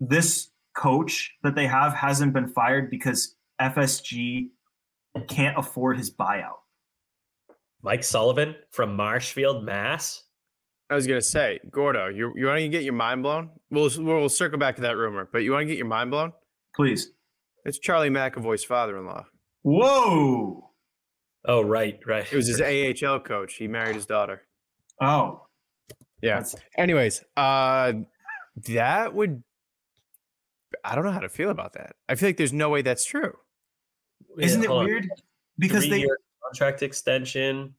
[0.00, 4.48] this coach that they have hasn't been fired because FSG
[5.28, 6.61] can't afford his buyout.
[7.82, 10.22] Mike Sullivan from Marshfield, Mass.
[10.90, 13.50] I was gonna say, Gordo, you you want to get your mind blown?
[13.70, 16.32] We'll we'll circle back to that rumor, but you want to get your mind blown?
[16.76, 17.10] Please.
[17.64, 19.24] It's Charlie McAvoy's father-in-law.
[19.62, 20.70] Whoa.
[21.44, 22.30] Oh, right, right.
[22.30, 23.54] It was his AHL coach.
[23.54, 24.42] He married his daughter.
[25.00, 25.46] Oh.
[26.20, 26.34] Yeah.
[26.36, 27.92] That's- Anyways, uh,
[28.68, 29.42] that would.
[30.84, 31.94] I don't know how to feel about that.
[32.08, 33.32] I feel like there's no way that's true.
[34.38, 34.86] Isn't it hold on.
[34.86, 35.08] weird?
[35.58, 36.18] Because they Three-year
[36.52, 37.74] contract extension.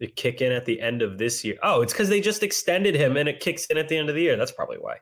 [0.00, 1.56] They kick in at the end of this year.
[1.62, 4.14] Oh, it's because they just extended him, and it kicks in at the end of
[4.14, 4.36] the year.
[4.36, 4.98] That's probably why.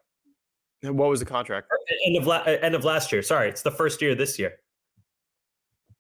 [0.83, 1.69] What was the contract?
[2.07, 3.23] End of la- uh, end of last year.
[3.23, 4.55] Sorry, it's the first year this year.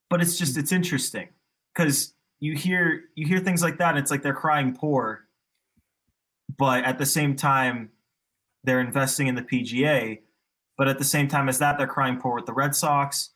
[0.09, 1.29] but it's just it's interesting
[1.75, 5.27] because you hear you hear things like that and it's like they're crying poor
[6.59, 7.91] but at the same time
[8.65, 10.19] they're investing in the pga
[10.79, 13.31] but at the same time as that they're crying poor with the red sox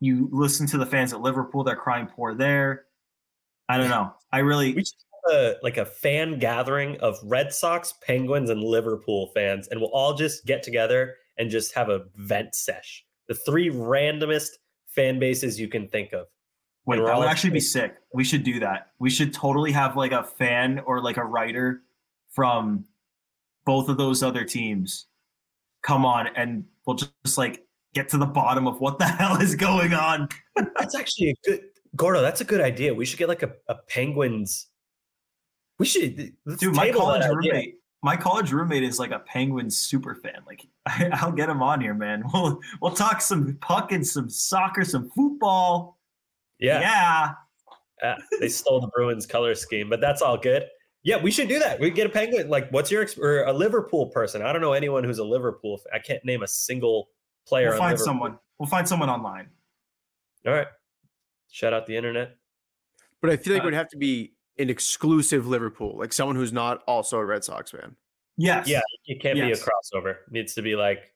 [0.00, 2.84] you listen to the fans at liverpool they're crying poor there
[3.70, 4.12] i don't know.
[4.32, 4.94] I really We should
[5.28, 9.90] have a, like a fan gathering of Red Sox, Penguins, and Liverpool fans, and we'll
[9.90, 13.04] all just get together and just have a vent sesh.
[13.28, 14.50] The three randomest
[14.88, 16.26] fan bases you can think of.
[16.84, 17.96] wait that would actually be sick.
[18.12, 18.88] We should do that.
[18.98, 21.82] We should totally have like a fan or like a writer
[22.30, 22.84] from
[23.64, 25.06] both of those other teams
[25.82, 27.64] come on and we'll just, just like
[27.94, 30.28] get to the bottom of what the hell is going on.
[30.76, 31.60] That's actually a good
[31.96, 32.22] Gordo.
[32.22, 32.94] That's a good idea.
[32.94, 34.68] We should get like a, a Penguins.
[35.78, 40.42] We should dude my college roommate my college roommate is like a penguins super fan
[40.46, 44.28] like I, i'll get him on here man we'll we'll talk some puck and some
[44.28, 45.98] soccer some football
[46.58, 47.30] Yeah, yeah
[48.02, 50.64] uh, they stole the Bruins color scheme, but that's all good.
[51.02, 51.80] Yeah, we should do that.
[51.80, 52.48] We get a Penguin.
[52.48, 54.42] Like, what's your or a Liverpool person?
[54.42, 55.80] I don't know anyone who's a Liverpool.
[55.92, 57.08] I can't name a single
[57.46, 57.70] player.
[57.70, 58.06] we'll find Liverpool.
[58.06, 59.48] someone we'll find someone online
[60.46, 60.66] All right.
[61.50, 62.36] Shout out the internet.
[63.20, 66.36] But I feel like Uh, it would have to be an exclusive Liverpool, like someone
[66.36, 67.96] who's not also a Red Sox fan.
[68.36, 69.58] yes Yeah, it can't Yes.
[69.62, 70.10] be a crossover.
[70.26, 71.14] It needs to be like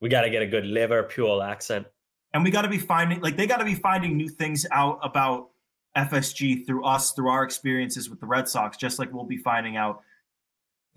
[0.00, 1.86] we got to get a good Liverpool accent.
[2.34, 4.98] and we got to be finding like they got to be finding new things out
[5.02, 5.50] about
[5.96, 9.76] FSG through us through our experiences with the Red Sox just like we'll be finding
[9.76, 10.02] out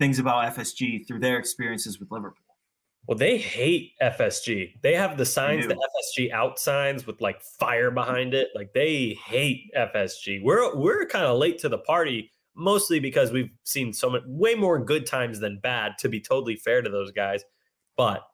[0.00, 2.47] things about FSG through their experiences with Liverpool.
[3.08, 4.82] Well, they hate FSG.
[4.82, 8.50] They have the signs, the FSG out signs with like fire behind it.
[8.54, 10.42] Like they hate FSG.
[10.42, 14.54] We're we're kind of late to the party, mostly because we've seen so much way
[14.54, 15.92] more good times than bad.
[16.00, 17.42] To be totally fair to those guys,
[17.96, 18.28] but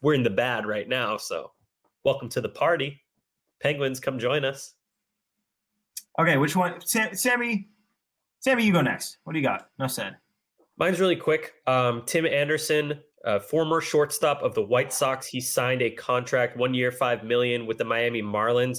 [0.00, 1.18] we're in the bad right now.
[1.18, 1.52] So,
[2.02, 3.02] welcome to the party,
[3.60, 4.00] Penguins.
[4.00, 4.72] Come join us.
[6.18, 7.68] Okay, which one Sam, Sammy
[8.40, 9.18] Sammy you go next.
[9.24, 9.68] What do you got?
[9.78, 10.16] No said.
[10.78, 11.52] Mine's really quick.
[11.66, 16.72] Um, Tim Anderson, uh, former shortstop of the White Sox, he signed a contract, one
[16.72, 18.78] year, five million, with the Miami Marlins.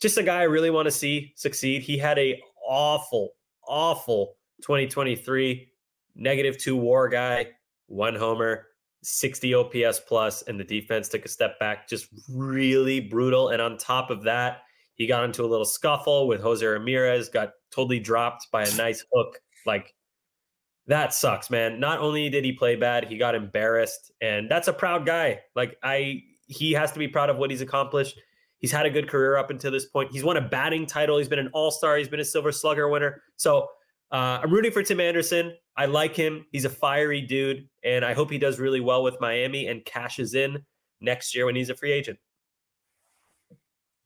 [0.00, 1.82] Just a guy I really want to see succeed.
[1.82, 3.32] He had a awful,
[3.68, 5.70] awful 2023,
[6.14, 7.48] negative two WAR guy,
[7.86, 8.66] one homer,
[9.02, 11.86] 60 OPS plus, and the defense took a step back.
[11.86, 13.50] Just really brutal.
[13.50, 14.62] And on top of that,
[14.94, 19.04] he got into a little scuffle with Jose Ramirez, got totally dropped by a nice
[19.12, 19.38] hook.
[19.66, 19.94] Like
[20.86, 21.80] that sucks, man.
[21.80, 25.40] Not only did he play bad, he got embarrassed, and that's a proud guy.
[25.54, 28.18] Like I, he has to be proud of what he's accomplished.
[28.58, 30.12] He's had a good career up until this point.
[30.12, 31.18] He's won a batting title.
[31.18, 31.96] He's been an All Star.
[31.96, 33.22] He's been a Silver Slugger winner.
[33.36, 33.68] So
[34.12, 35.52] uh, I'm rooting for Tim Anderson.
[35.76, 36.46] I like him.
[36.52, 40.34] He's a fiery dude, and I hope he does really well with Miami and cashes
[40.34, 40.64] in
[41.00, 42.18] next year when he's a free agent.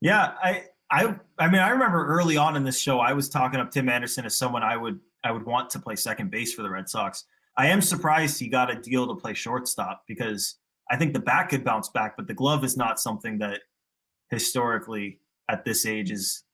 [0.01, 3.61] Yeah, I I I mean I remember early on in this show I was talking
[3.61, 6.63] up Tim Anderson as someone I would I would want to play second base for
[6.63, 7.25] the Red Sox.
[7.57, 10.57] I am surprised he got a deal to play shortstop because
[10.91, 13.61] I think the bat could bounce back, but the glove is not something that
[14.31, 15.19] historically
[15.49, 16.45] at this age is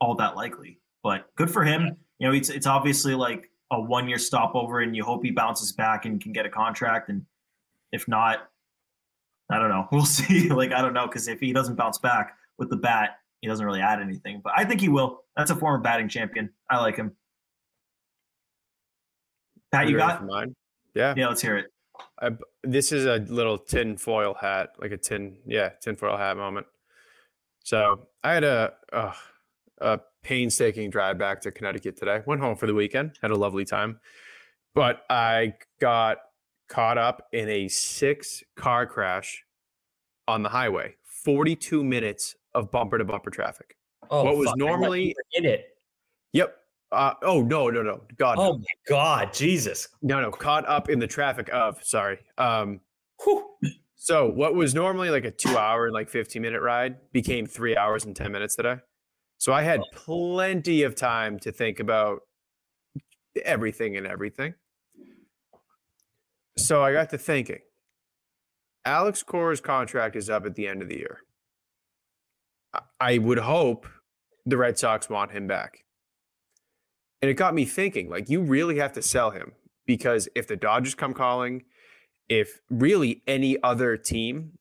[0.00, 0.80] all that likely.
[1.02, 1.96] But good for him.
[2.18, 5.72] You know, it's it's obviously like a one year stopover, and you hope he bounces
[5.72, 7.08] back and can get a contract.
[7.08, 7.24] And
[7.92, 8.48] if not,
[9.50, 9.88] I don't know.
[9.92, 10.48] We'll see.
[10.48, 13.64] like I don't know because if he doesn't bounce back with the bat, he doesn't
[13.64, 14.40] really add anything.
[14.42, 15.24] But I think he will.
[15.36, 16.50] That's a former batting champion.
[16.70, 17.12] I like him.
[19.76, 20.18] Pat, you ready got?
[20.20, 20.54] for mine?
[20.94, 21.14] Yeah.
[21.16, 21.66] Yeah, let's hear it.
[22.20, 22.30] I,
[22.62, 26.66] this is a little tin foil hat, like a tin, yeah, tin foil hat moment.
[27.64, 29.12] So I had a uh,
[29.80, 32.22] a painstaking drive back to Connecticut today.
[32.26, 34.00] Went home for the weekend, had a lovely time,
[34.74, 36.18] but I got
[36.68, 39.44] caught up in a six car crash
[40.28, 40.94] on the highway.
[41.04, 43.76] Forty two minutes of bumper to bumper traffic.
[44.10, 45.66] Oh, What was fuck, normally- in it.
[46.32, 46.56] Yep.
[46.92, 48.58] Uh, oh no no no God Oh no.
[48.58, 49.88] my God, Jesus.
[50.02, 52.80] no no caught up in the traffic of sorry um
[53.24, 53.44] Whew.
[53.96, 57.76] So what was normally like a two hour and like 15 minute ride became three
[57.76, 58.76] hours and 10 minutes today.
[59.38, 62.20] So I had plenty of time to think about
[63.44, 64.54] everything and everything.
[66.58, 67.60] So I got to thinking.
[68.84, 71.18] Alex Cora's contract is up at the end of the year.
[73.00, 73.86] I would hope
[74.44, 75.80] the Red Sox want him back.
[77.22, 79.52] And it got me thinking, like, you really have to sell him
[79.86, 81.64] because if the Dodgers come calling,
[82.28, 84.58] if really any other team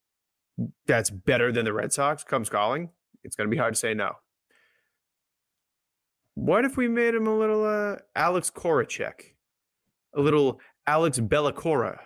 [0.85, 2.91] that's better than the Red Sox comes calling,
[3.23, 4.13] it's going to be hard to say no.
[6.35, 9.35] What if we made him a little uh, Alex Korachek,
[10.13, 11.99] a little Alex Bellacora,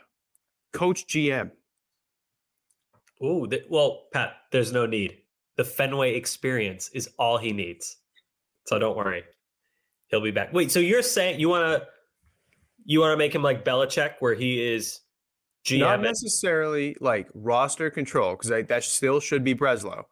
[0.71, 1.51] coach GM?
[3.23, 5.17] Ooh, th- well, Pat, there's no need.
[5.57, 7.97] The Fenway experience is all he needs.
[8.65, 9.23] So don't worry.
[10.09, 10.53] He'll be back.
[10.53, 11.87] Wait, so you're saying you want to
[12.85, 15.01] you want to make him like Belichick where he is
[15.65, 20.05] GM Not necessarily like roster control because that still should be Breslow,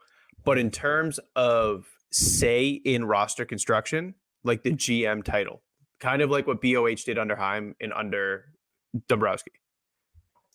[0.44, 5.62] but in terms of say in roster construction, like the GM title,
[6.00, 8.46] kind of like what BOH did under Chaim and under
[9.08, 9.52] Dombrowski.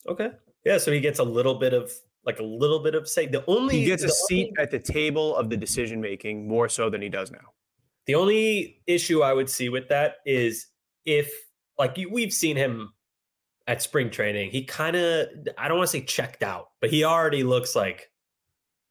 [0.06, 0.30] Okay.
[0.64, 1.90] Yeah, so he gets a little bit of
[2.24, 3.26] like a little bit of say.
[3.26, 6.68] The only He gets a seat only- at the table of the decision making more
[6.68, 7.52] so than he does now.
[8.06, 10.66] The only issue I would see with that is
[11.04, 11.32] if,
[11.78, 12.92] like, we've seen him
[13.66, 17.04] at spring training, he kind of, I don't want to say checked out, but he
[17.04, 18.10] already looks like,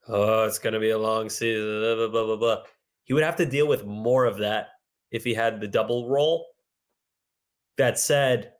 [0.07, 2.63] oh, it's going to be a long season, blah, blah, blah, blah, blah.
[3.03, 4.67] He would have to deal with more of that
[5.11, 6.47] if he had the double role.
[7.77, 8.53] That said,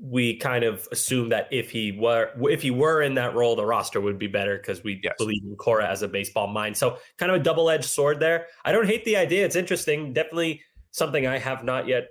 [0.00, 3.64] we kind of assume that if he were if he were in that role, the
[3.64, 5.14] roster would be better because we Yes.
[5.18, 6.76] believe in Cora as a baseball mind.
[6.76, 8.46] So kind of a double edged sword there.
[8.64, 10.12] I don't hate the idea; it's interesting.
[10.12, 12.08] Definitely something I have not yet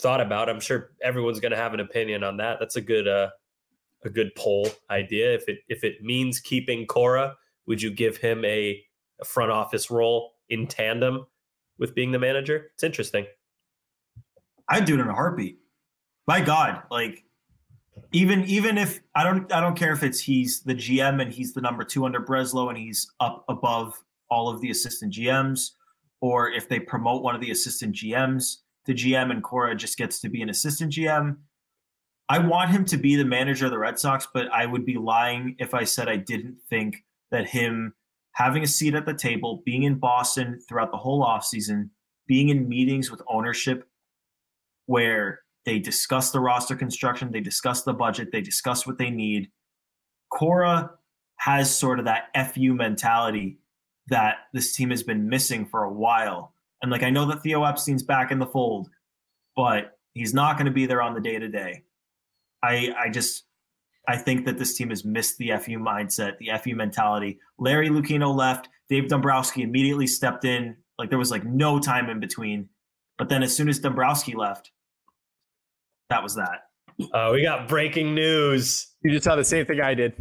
[0.00, 0.48] thought about.
[0.48, 2.58] I'm sure everyone's going to have an opinion on that.
[2.58, 3.30] That's a good uh,
[4.04, 5.34] a good poll idea.
[5.34, 8.82] If it if it means keeping Cora, would you give him a,
[9.20, 11.26] a front office role in tandem
[11.78, 12.70] with being the manager?
[12.74, 13.26] It's interesting.
[14.68, 15.58] I'd do it in a heartbeat.
[16.26, 17.24] My God, like
[18.12, 21.54] even even if I don't I don't care if it's he's the GM and he's
[21.54, 23.94] the number two under Breslow and he's up above
[24.30, 25.70] all of the assistant GMs,
[26.20, 28.56] or if they promote one of the assistant GMs
[28.86, 31.36] to GM and Cora just gets to be an assistant GM.
[32.28, 34.96] I want him to be the manager of the Red Sox, but I would be
[34.96, 37.94] lying if I said I didn't think that him
[38.32, 41.90] having a seat at the table, being in Boston throughout the whole offseason,
[42.28, 43.88] being in meetings with ownership
[44.86, 49.50] where they discuss the roster construction, they discuss the budget, they discuss what they need.
[50.30, 50.90] Cora
[51.36, 53.58] has sort of that FU mentality
[54.08, 56.54] that this team has been missing for a while.
[56.82, 58.88] And like I know that Theo Epstein's back in the fold,
[59.56, 61.84] but he's not going to be there on the day to day.
[62.62, 63.44] I I just
[64.08, 67.38] I think that this team has missed the FU mindset, the FU mentality.
[67.58, 70.76] Larry Lucchino left, Dave Dombrowski immediately stepped in.
[70.98, 72.68] Like there was like no time in between.
[73.18, 74.72] But then as soon as Dombrowski left,
[76.10, 76.64] that was that.
[77.14, 78.94] Uh, we got breaking news.
[79.02, 80.12] You just saw the same thing I did.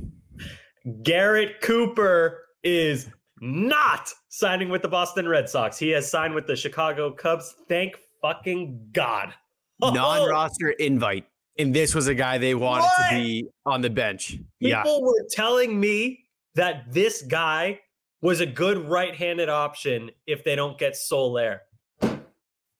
[1.03, 3.09] Garrett Cooper is
[3.41, 5.77] not signing with the Boston Red Sox.
[5.77, 7.53] He has signed with the Chicago Cubs.
[7.67, 9.33] Thank fucking God.
[9.81, 11.25] Oh, Non-roster invite,
[11.57, 13.09] and this was a guy they wanted What?
[13.09, 14.37] to be on the bench.
[14.59, 16.25] Yeah, People were telling me
[16.55, 17.79] that this guy
[18.21, 21.61] was a good right-handed option if they don't get Soler.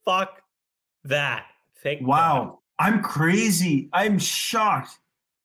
[0.05, 0.41] Fuck
[1.05, 1.45] that.
[1.83, 2.55] Thank God.
[2.79, 3.89] I'm crazy.
[3.93, 4.97] I'm shocked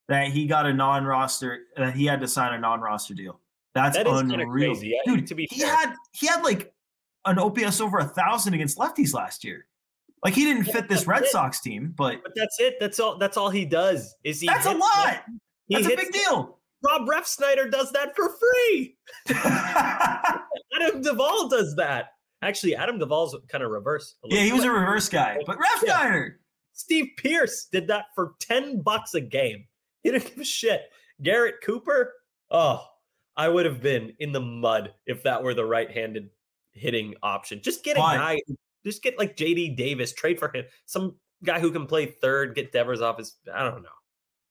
[0.09, 3.41] that he got a non-roster that he had to sign a non-roster deal.
[3.75, 4.73] That's That is kinda unreal.
[4.75, 4.97] crazy.
[5.05, 5.75] Dude, to be he fair.
[5.75, 6.73] had he had like
[7.27, 9.67] an OPS over a thousand against lefties last year.
[10.23, 11.29] Like he didn't Yeah, fit this Red it.
[11.31, 12.75] Sox team, but But that's it.
[12.81, 13.19] That's all.
[13.19, 14.15] That's all he does.
[14.25, 14.47] Is he?
[14.47, 15.05] that's a lot.
[15.07, 15.29] left-
[15.69, 16.59] He That's a big deal.
[16.83, 18.97] Rob Refsnyder does that for free.
[19.35, 22.09] Adam Duvall does that.
[22.43, 24.17] Actually, Adam Duvall's kind of reverse.
[24.25, 26.35] yeah, he was a reverse guy, but ref Refsnyder.
[26.75, 29.65] Steve Pierce did that for 10 bucks a game.
[30.03, 30.83] He didn't give a shit.
[31.23, 32.13] Garrett Cooper,
[32.51, 32.85] oh,
[33.37, 36.29] I would have been in the mud if that were the right-handed
[36.73, 37.61] hitting option.
[37.63, 38.17] Just get a Why?
[38.17, 38.41] guy,
[38.85, 40.65] just get like JD Davis, trade for him.
[40.87, 43.89] Some guy who can play third, get Devers off his I don't know.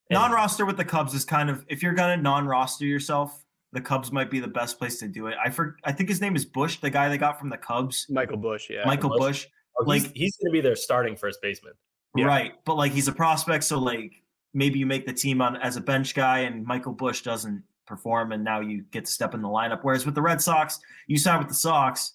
[0.09, 3.43] And- Non-roster with the Cubs is kind of if you're gonna non-roster yourself,
[3.73, 5.35] the Cubs might be the best place to do it.
[5.43, 8.05] I for, I think his name is Bush, the guy they got from the Cubs,
[8.09, 8.69] Michael Bush.
[8.69, 9.19] Yeah, Michael Bush.
[9.19, 9.47] Bush.
[9.79, 11.73] Oh, he's, like- he's going to be their starting first baseman.
[12.15, 12.25] Yeah.
[12.25, 12.53] Right.
[12.65, 14.21] But like he's a prospect, so like
[14.53, 18.31] maybe you make the team on as a bench guy and Michael Bush doesn't perform
[18.31, 19.79] and now you get to step in the lineup.
[19.81, 22.13] Whereas with the Red Sox, you sign with the Sox,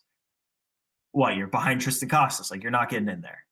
[1.13, 2.51] what, you're behind Triston Casas.
[2.51, 3.45] Like you're not getting in there.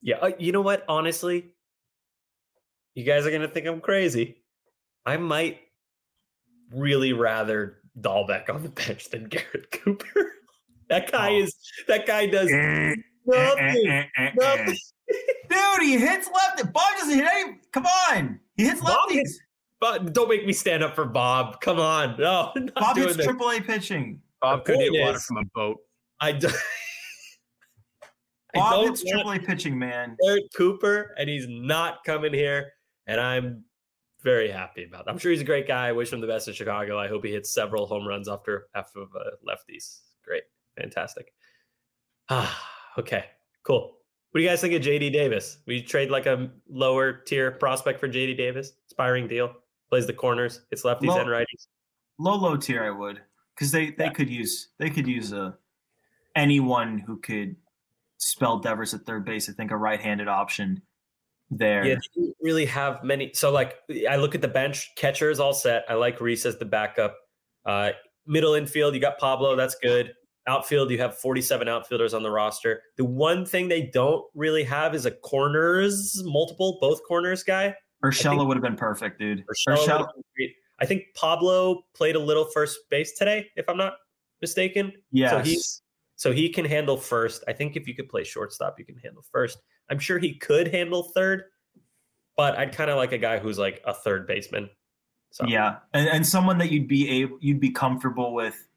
[0.00, 0.84] Yeah, uh, you know what?
[0.88, 1.46] Honestly,
[2.94, 4.36] you guys are gonna think I'm crazy.
[5.04, 5.58] I might
[6.72, 10.32] really rather Dalbec on the bench than Garrett Cooper.
[10.90, 11.42] that guy Oh.
[11.42, 11.56] is
[11.88, 12.94] that guy does Eh,
[13.26, 13.86] nothing.
[13.88, 14.76] eh, eh, eh, nothing.
[15.48, 16.72] Dude, he hits left.
[16.72, 17.58] Bob doesn't hit any.
[17.72, 18.40] Come on.
[18.56, 19.14] He hits Bob lefties.
[19.14, 19.38] hits-
[19.80, 21.60] But don't make me stand up for Bob.
[21.60, 22.16] Come on.
[22.18, 23.26] No, not Bob hits this.
[23.26, 24.20] triple A pitching.
[24.40, 25.78] Bob could point hit water from a boat.
[26.20, 26.48] I do-
[28.54, 30.16] I Bob don't hits want triple A pitching, man.
[30.26, 32.72] Eric Cooper, and he's not coming here.
[33.06, 33.64] And I'm
[34.22, 35.10] very happy about it.
[35.10, 35.88] I'm sure he's a great guy.
[35.88, 36.98] I wish him the best in Chicago.
[36.98, 39.98] I hope he hits several home runs after half of uh, lefties.
[40.24, 40.44] Great.
[40.80, 41.32] Fantastic.
[42.30, 43.24] Ah, okay.
[43.64, 43.96] Cool.
[44.34, 45.58] What do you guys think of JD Davis?
[45.64, 48.72] We trade like a lower tier prospect for JD Davis.
[48.88, 49.52] Aspiring deal.
[49.90, 50.62] Plays the corners.
[50.72, 51.68] It's lefties Low- and righties.
[52.18, 53.20] Low low tier, I would,
[53.54, 54.10] because they they Yeah.
[54.10, 55.56] could use they could use a
[56.34, 57.54] anyone who could
[58.18, 59.48] spell Devers at third base.
[59.48, 60.82] I think a right-handed option
[61.48, 61.84] there.
[61.86, 63.30] Yeah, they didn't really have many.
[63.34, 63.76] So, like,
[64.10, 64.90] I look at the bench.
[64.96, 65.84] Catcher is all set.
[65.88, 67.16] I like Reese as the backup.
[67.64, 67.92] Uh,
[68.26, 69.54] middle infield, you got Pablo.
[69.54, 70.12] That's good.
[70.46, 72.82] Outfield, you have 47 outfielders on the roster.
[72.96, 77.74] The one thing they don't really have is a corners, multiple, both corners guy.
[78.04, 79.44] Urshela would have been perfect, dude.
[79.46, 80.54] Urshela Urshela, been great.
[80.80, 83.94] I think Pablo played a little first base today, if I'm not
[84.40, 84.92] mistaken.
[85.10, 85.30] yes.
[85.30, 85.82] So he's
[86.16, 87.42] so he can handle first.
[87.48, 89.58] I think if you could play shortstop, you can handle first.
[89.90, 91.44] I'm sure he could handle third,
[92.36, 94.70] but I'd kind of like a guy who's like a third baseman.
[95.30, 98.68] So Yeah, and, and someone that you'd be able you'd be comfortable with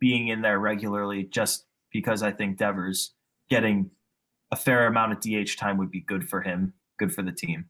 [0.00, 3.14] being in there regularly, just because I think Devers
[3.50, 3.90] getting
[4.50, 7.66] a fair amount of DH time would be good for him, good for the team.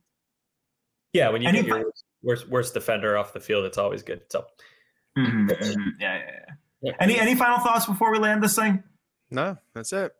[1.13, 1.29] yeah.
[1.29, 4.21] When you And get if your worst, worst defender off the field, it's always good.
[4.29, 4.45] So
[5.17, 5.85] Mhm, mhm.
[5.99, 6.53] Yeah, yeah, yeah.
[6.81, 6.91] Yeah.
[6.99, 8.83] Any any final thoughts before we land this thing?
[9.31, 10.13] No, that's it.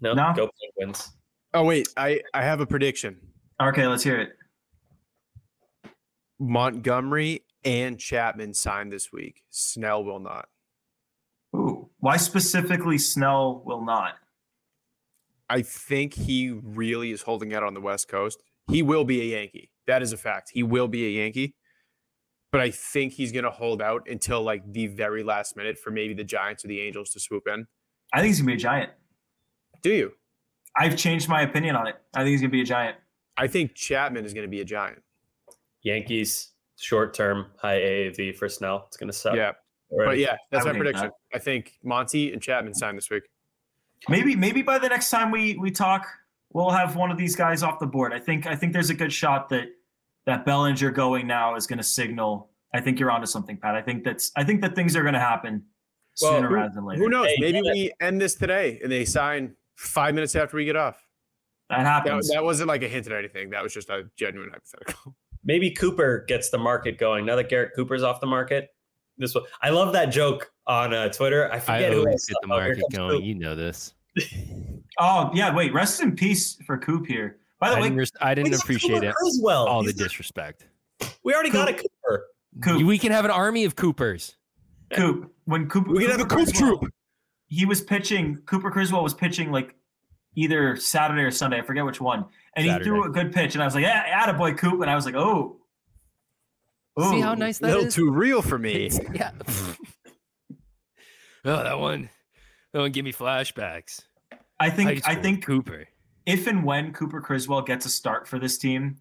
[0.00, 0.32] no, No?
[0.34, 1.12] go Penguins.
[1.54, 3.20] Oh wait, I I have a prediction.
[3.60, 4.30] Okay, let's hear it.
[6.40, 9.42] Montgomery and Chapman signed this week.
[9.50, 10.48] Snell will not.
[12.08, 14.14] Ooh, why specifically Snell will not?
[15.50, 18.42] I think he really is holding out on the West Coast.
[18.70, 19.70] He will be a Yankee.
[19.86, 20.50] That is a fact.
[20.52, 21.54] He will be a Yankee.
[22.50, 25.90] But I think he's going to hold out until like the very last minute for
[25.90, 27.66] maybe the Giants or the Angels to swoop in.
[28.12, 28.90] I think he's gonna be a giant.
[29.82, 30.12] Do you?
[30.76, 31.96] I've changed my opinion on it.
[32.14, 32.96] I think he's gonna be a giant.
[33.38, 35.02] I think Chapman is going to be a Giant.
[35.82, 38.84] Yankees short term high AAV for Snell.
[38.88, 39.36] It's gonna suck.
[39.36, 39.52] Yeah.
[39.90, 40.10] Already.
[40.10, 41.10] But yeah, that's my would hate prediction.
[41.34, 43.24] I think Monty and Chapman signed this week.
[44.08, 46.06] Maybe maybe by the next time we we talk,
[46.52, 48.12] we'll have one of these guys off the board.
[48.12, 49.68] I think I think there's a good shot that
[50.26, 52.50] that Bellinger going now is going to signal.
[52.74, 53.74] I think you're onto something, Pat.
[53.74, 55.64] I think that's I think that things are going to happen
[56.20, 57.02] Well, sooner who- rather than later.
[57.02, 57.26] Who knows?
[57.28, 57.72] Hey, Maybe yeah.
[57.72, 61.02] we end this today and they sign five minutes after we get off.
[61.70, 62.30] That That, happens.
[62.30, 63.50] that wasn't like a hint at anything.
[63.50, 65.16] That was just a genuine hypothetical.
[65.44, 68.68] maybe Cooper gets the market going now that Garrett Cooper's off the market.
[69.18, 71.50] This one, I love that joke on uh, Twitter.
[71.52, 73.10] I I forget who always I get the market comes going.
[73.18, 73.24] Coop.
[73.24, 73.94] You know this.
[74.98, 75.72] oh yeah, wait.
[75.72, 77.38] Rest in peace for Coop here.
[77.60, 79.14] By I the way, didn't, res- I didn't appreciate Cooper it.
[79.14, 79.66] Criswell.
[79.66, 80.66] All the He's- disrespect.
[81.24, 82.26] we already got a Cooper.
[82.62, 84.36] Coop, We can have an army of Coopers.
[84.92, 85.32] Coop.
[85.44, 86.92] When Coop, We can have a Coop Criswell- troop.
[87.48, 88.36] He was pitching.
[88.46, 89.74] Cooper Criswell was pitching like
[90.36, 91.58] either Saturday or Sunday.
[91.58, 92.24] I forget which one.
[92.56, 94.94] And he threw a good pitch, and I was like, "Yeah, attaboy, Coop." And I
[94.96, 95.57] was like, "Oh,
[96.98, 97.72] See how nice that is.
[97.72, 97.94] A little is?
[97.94, 98.90] too real for me.
[99.14, 99.30] Yeah.
[101.44, 102.10] oh, that one.
[102.72, 104.02] That one give me flashbacks.
[104.60, 105.86] I think I think Cooper.
[106.26, 108.96] if and when Cooper Criswell gets a start for this team,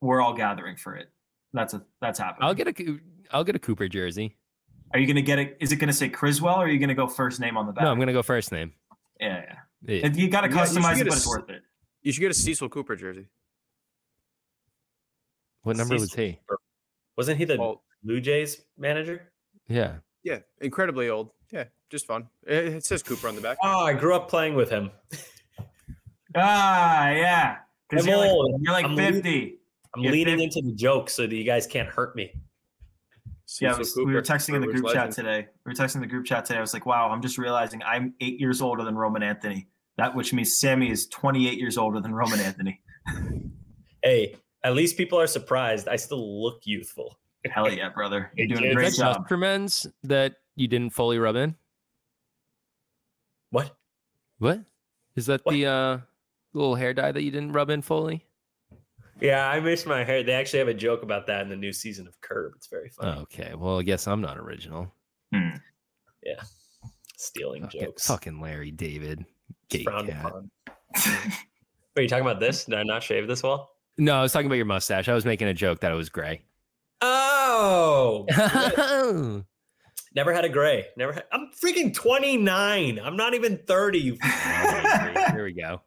[0.00, 1.10] we're all gathering for it.
[1.52, 2.46] That's a that's happening.
[2.46, 3.00] I'll get a Coo-
[3.30, 4.36] I'll get a Cooper jersey.
[4.92, 5.56] Are you gonna get it?
[5.60, 7.84] Is it gonna say Criswell, or are you gonna go first name on the back?
[7.84, 8.72] No, I'm gonna go first name.
[9.18, 9.56] yeah, yeah.
[9.94, 10.06] Yeah.
[10.06, 11.62] If you gotta Yeah, you should customize get it, a it's worth it.
[12.02, 13.28] You should get a Cecil Cooper jersey.
[15.62, 16.38] What number was he?
[16.46, 16.60] Cooper.
[17.16, 19.30] Wasn't he the Well, Blue Jays manager?
[19.68, 19.96] Yeah.
[20.22, 21.30] yeah, incredibly old.
[21.52, 22.28] Yeah, just fun.
[22.46, 23.58] It, it says Cooper on the back.
[23.62, 24.90] Oh, I grew up playing with him.
[26.34, 27.56] Ah, yeah.
[27.88, 28.60] Because you're like, old.
[28.60, 29.58] you're like I'm 50.
[29.96, 32.30] I'm You're leaning fif- into the joke so that you guys can't hurt me.
[33.60, 35.46] Yeah, Cecil it was- we were texting in the Brewers group chat today.
[35.64, 36.58] We were texting in the group chat today.
[36.58, 39.68] I was like, wow, I'm just realizing I'm eight years older than Roman Anthony.
[39.96, 42.80] That which means Sammy is 28 years older than Roman Anthony.
[44.02, 44.36] Hey,
[44.66, 45.86] at least people are surprised.
[45.86, 47.18] I still look youthful.
[47.48, 48.32] Hell yeah, brother.
[48.34, 49.16] You're doing a Is Is great that job.
[49.18, 51.54] just for men's that you didn't fully rub in?
[53.50, 53.76] What?
[54.38, 54.60] What?
[55.14, 55.52] Is that What?
[55.52, 55.98] the uh,
[56.52, 58.24] little hair dye that you didn't rub in fully?
[59.20, 60.24] Yeah, I miss my hair.
[60.24, 62.54] They actually have a joke about that in the new season of Curb.
[62.56, 63.20] It's very funny.
[63.22, 63.54] Okay.
[63.56, 64.92] Well, I guess I'm not original.
[65.32, 65.50] Hmm.
[67.16, 68.06] Stealing Fucking, jokes.
[68.06, 69.24] fucking Larry David.
[69.70, 70.26] It's Gay frowned cat.
[70.26, 70.50] upon.
[70.96, 71.32] Wait,
[71.96, 72.64] are you talking about this?
[72.66, 73.70] Did I not shave this well?
[73.98, 75.08] No, I was talking about your mustache.
[75.08, 76.42] I was making a joke that it was gray.
[77.00, 78.26] Oh,
[80.14, 80.86] never had a gray.
[80.96, 81.12] Never.
[81.12, 82.98] Had, I'm freaking 29.
[82.98, 84.00] I'm not even 30.
[84.22, 85.80] Here we go.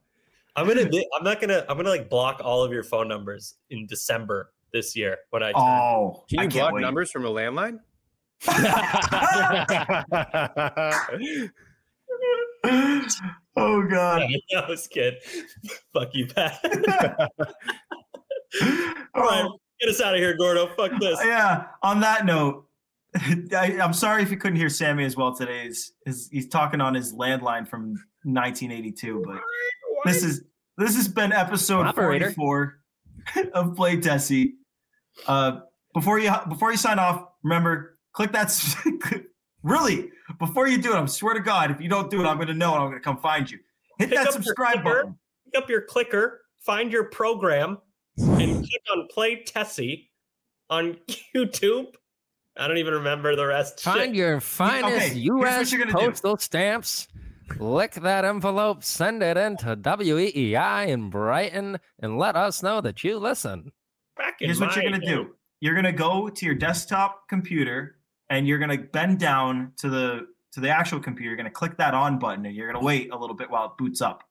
[0.55, 0.89] I'm gonna.
[1.15, 1.65] I'm not gonna.
[1.69, 5.51] I'm gonna like block all of your phone numbers in December this year when I.
[5.51, 5.61] Turn.
[5.61, 6.81] Oh, Can you can't block wait.
[6.81, 7.79] numbers from a landline?
[13.55, 14.23] oh god.
[14.55, 15.15] I was kid.
[15.93, 16.59] Fuck you, Pat.
[19.15, 20.67] all right, Oh, get us out of here, Gordo.
[20.75, 21.19] Fuck this.
[21.25, 21.65] yeah.
[21.83, 22.65] On that note,
[23.15, 25.65] I, I'm sorry if you couldn't hear Sammy as well today.
[25.65, 29.41] He's, he's, he's talking on his landline from 1982, but
[30.05, 30.43] this is
[30.77, 32.31] this has been episode Operator.
[32.31, 32.79] 44
[33.53, 34.55] of Play Tessie.
[35.27, 35.61] Uh,
[35.93, 38.51] before you before you sign off, remember click that.
[39.63, 42.37] really, before you do it, I swear to God, if you don't do it, I'm
[42.37, 43.59] going to know and I'm going to come find you.
[43.97, 44.97] Hit Pick that subscribe clicker.
[45.03, 45.19] button.
[45.51, 47.79] Pick up your clicker, find your program,
[48.21, 50.09] and click on Play Tessie
[50.69, 50.97] on
[51.35, 51.93] YouTube.
[52.57, 53.81] I don't even remember the rest.
[53.81, 54.15] Find Shit.
[54.15, 55.71] your finest here's what U.S.
[55.71, 56.07] you're gonna do.
[56.07, 57.07] postal stamps.
[57.57, 63.17] Lick that envelope, send it into WEEI in Brighton, and let us know that you
[63.17, 63.71] listen.
[64.17, 65.35] Back in Here's what you're gonna do.
[65.61, 67.97] You're gonna go to your desktop computer
[68.29, 71.29] and you're gonna bend down to the to the actual computer.
[71.29, 73.71] You're gonna click that on button and you're gonna wait a little bit while it
[73.77, 74.23] boots up.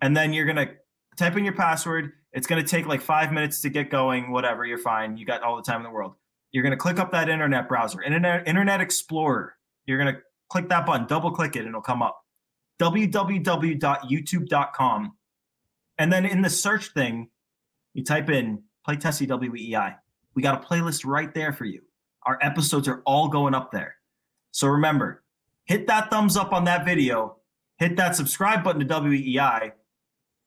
[0.00, 0.68] And then you're gonna
[1.16, 2.12] type in your password.
[2.38, 4.30] It's gonna take like five minutes to get going.
[4.30, 5.16] Whatever, you're fine.
[5.16, 6.14] You got all the time in the world.
[6.52, 9.56] You're gonna click up that internet browser, Internet Internet Explorer.
[9.86, 12.24] You're gonna click that button, double click it, and it'll come up.
[12.80, 15.16] www.youtube.com.
[15.98, 17.28] And then in the search thing,
[17.92, 19.96] you type in play Tessie WEEI.
[20.36, 21.80] We got a playlist right there for you.
[22.22, 23.96] Our episodes are all going up there.
[24.52, 25.24] So remember,
[25.64, 27.38] hit that thumbs up on that video,
[27.78, 29.72] hit that subscribe button to WEEI.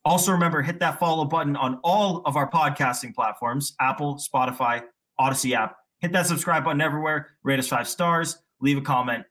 [0.04, 4.82] Also remember, hit that follow button on all of our podcasting platforms, Apple, Spotify,
[5.20, 5.76] Audacy app.
[6.00, 9.24] Hit that subscribe button everywhere, rate us five stars, leave a comment.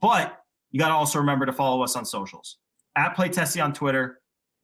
[0.00, 2.56] But you got to also remember to follow us on socials.
[2.96, 4.20] At Play Tessie on Twitter,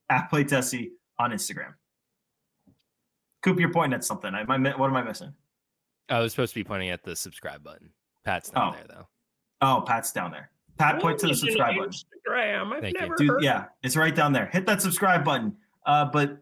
[0.09, 1.73] at Play Tessie on Instagram.
[3.43, 4.33] Coop, you're pointing at something.
[4.33, 5.33] I, mi- what am I missing?
[6.09, 7.91] I was supposed to be pointing at the subscribe button.
[8.25, 8.75] Pat's not Oh.
[8.77, 9.07] there though.
[9.61, 10.49] Oh, Pat's down there.
[10.77, 11.91] Pat, point to the subscribe button.
[11.91, 12.73] Instagram.
[12.73, 13.01] I've Thank you.
[13.01, 14.47] never Dude, yeah, it's right down there.
[14.47, 15.55] Hit that subscribe button.
[15.85, 16.37] Uh, but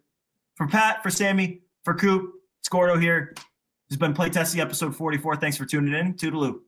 [0.56, 3.34] for Pat, for Sammy, for Coop, it's Gordo here.
[3.36, 3.44] This
[3.92, 5.36] has been Play Tessie episode 44.
[5.36, 6.14] Thanks for tuning in.
[6.14, 6.60] Toodaloo.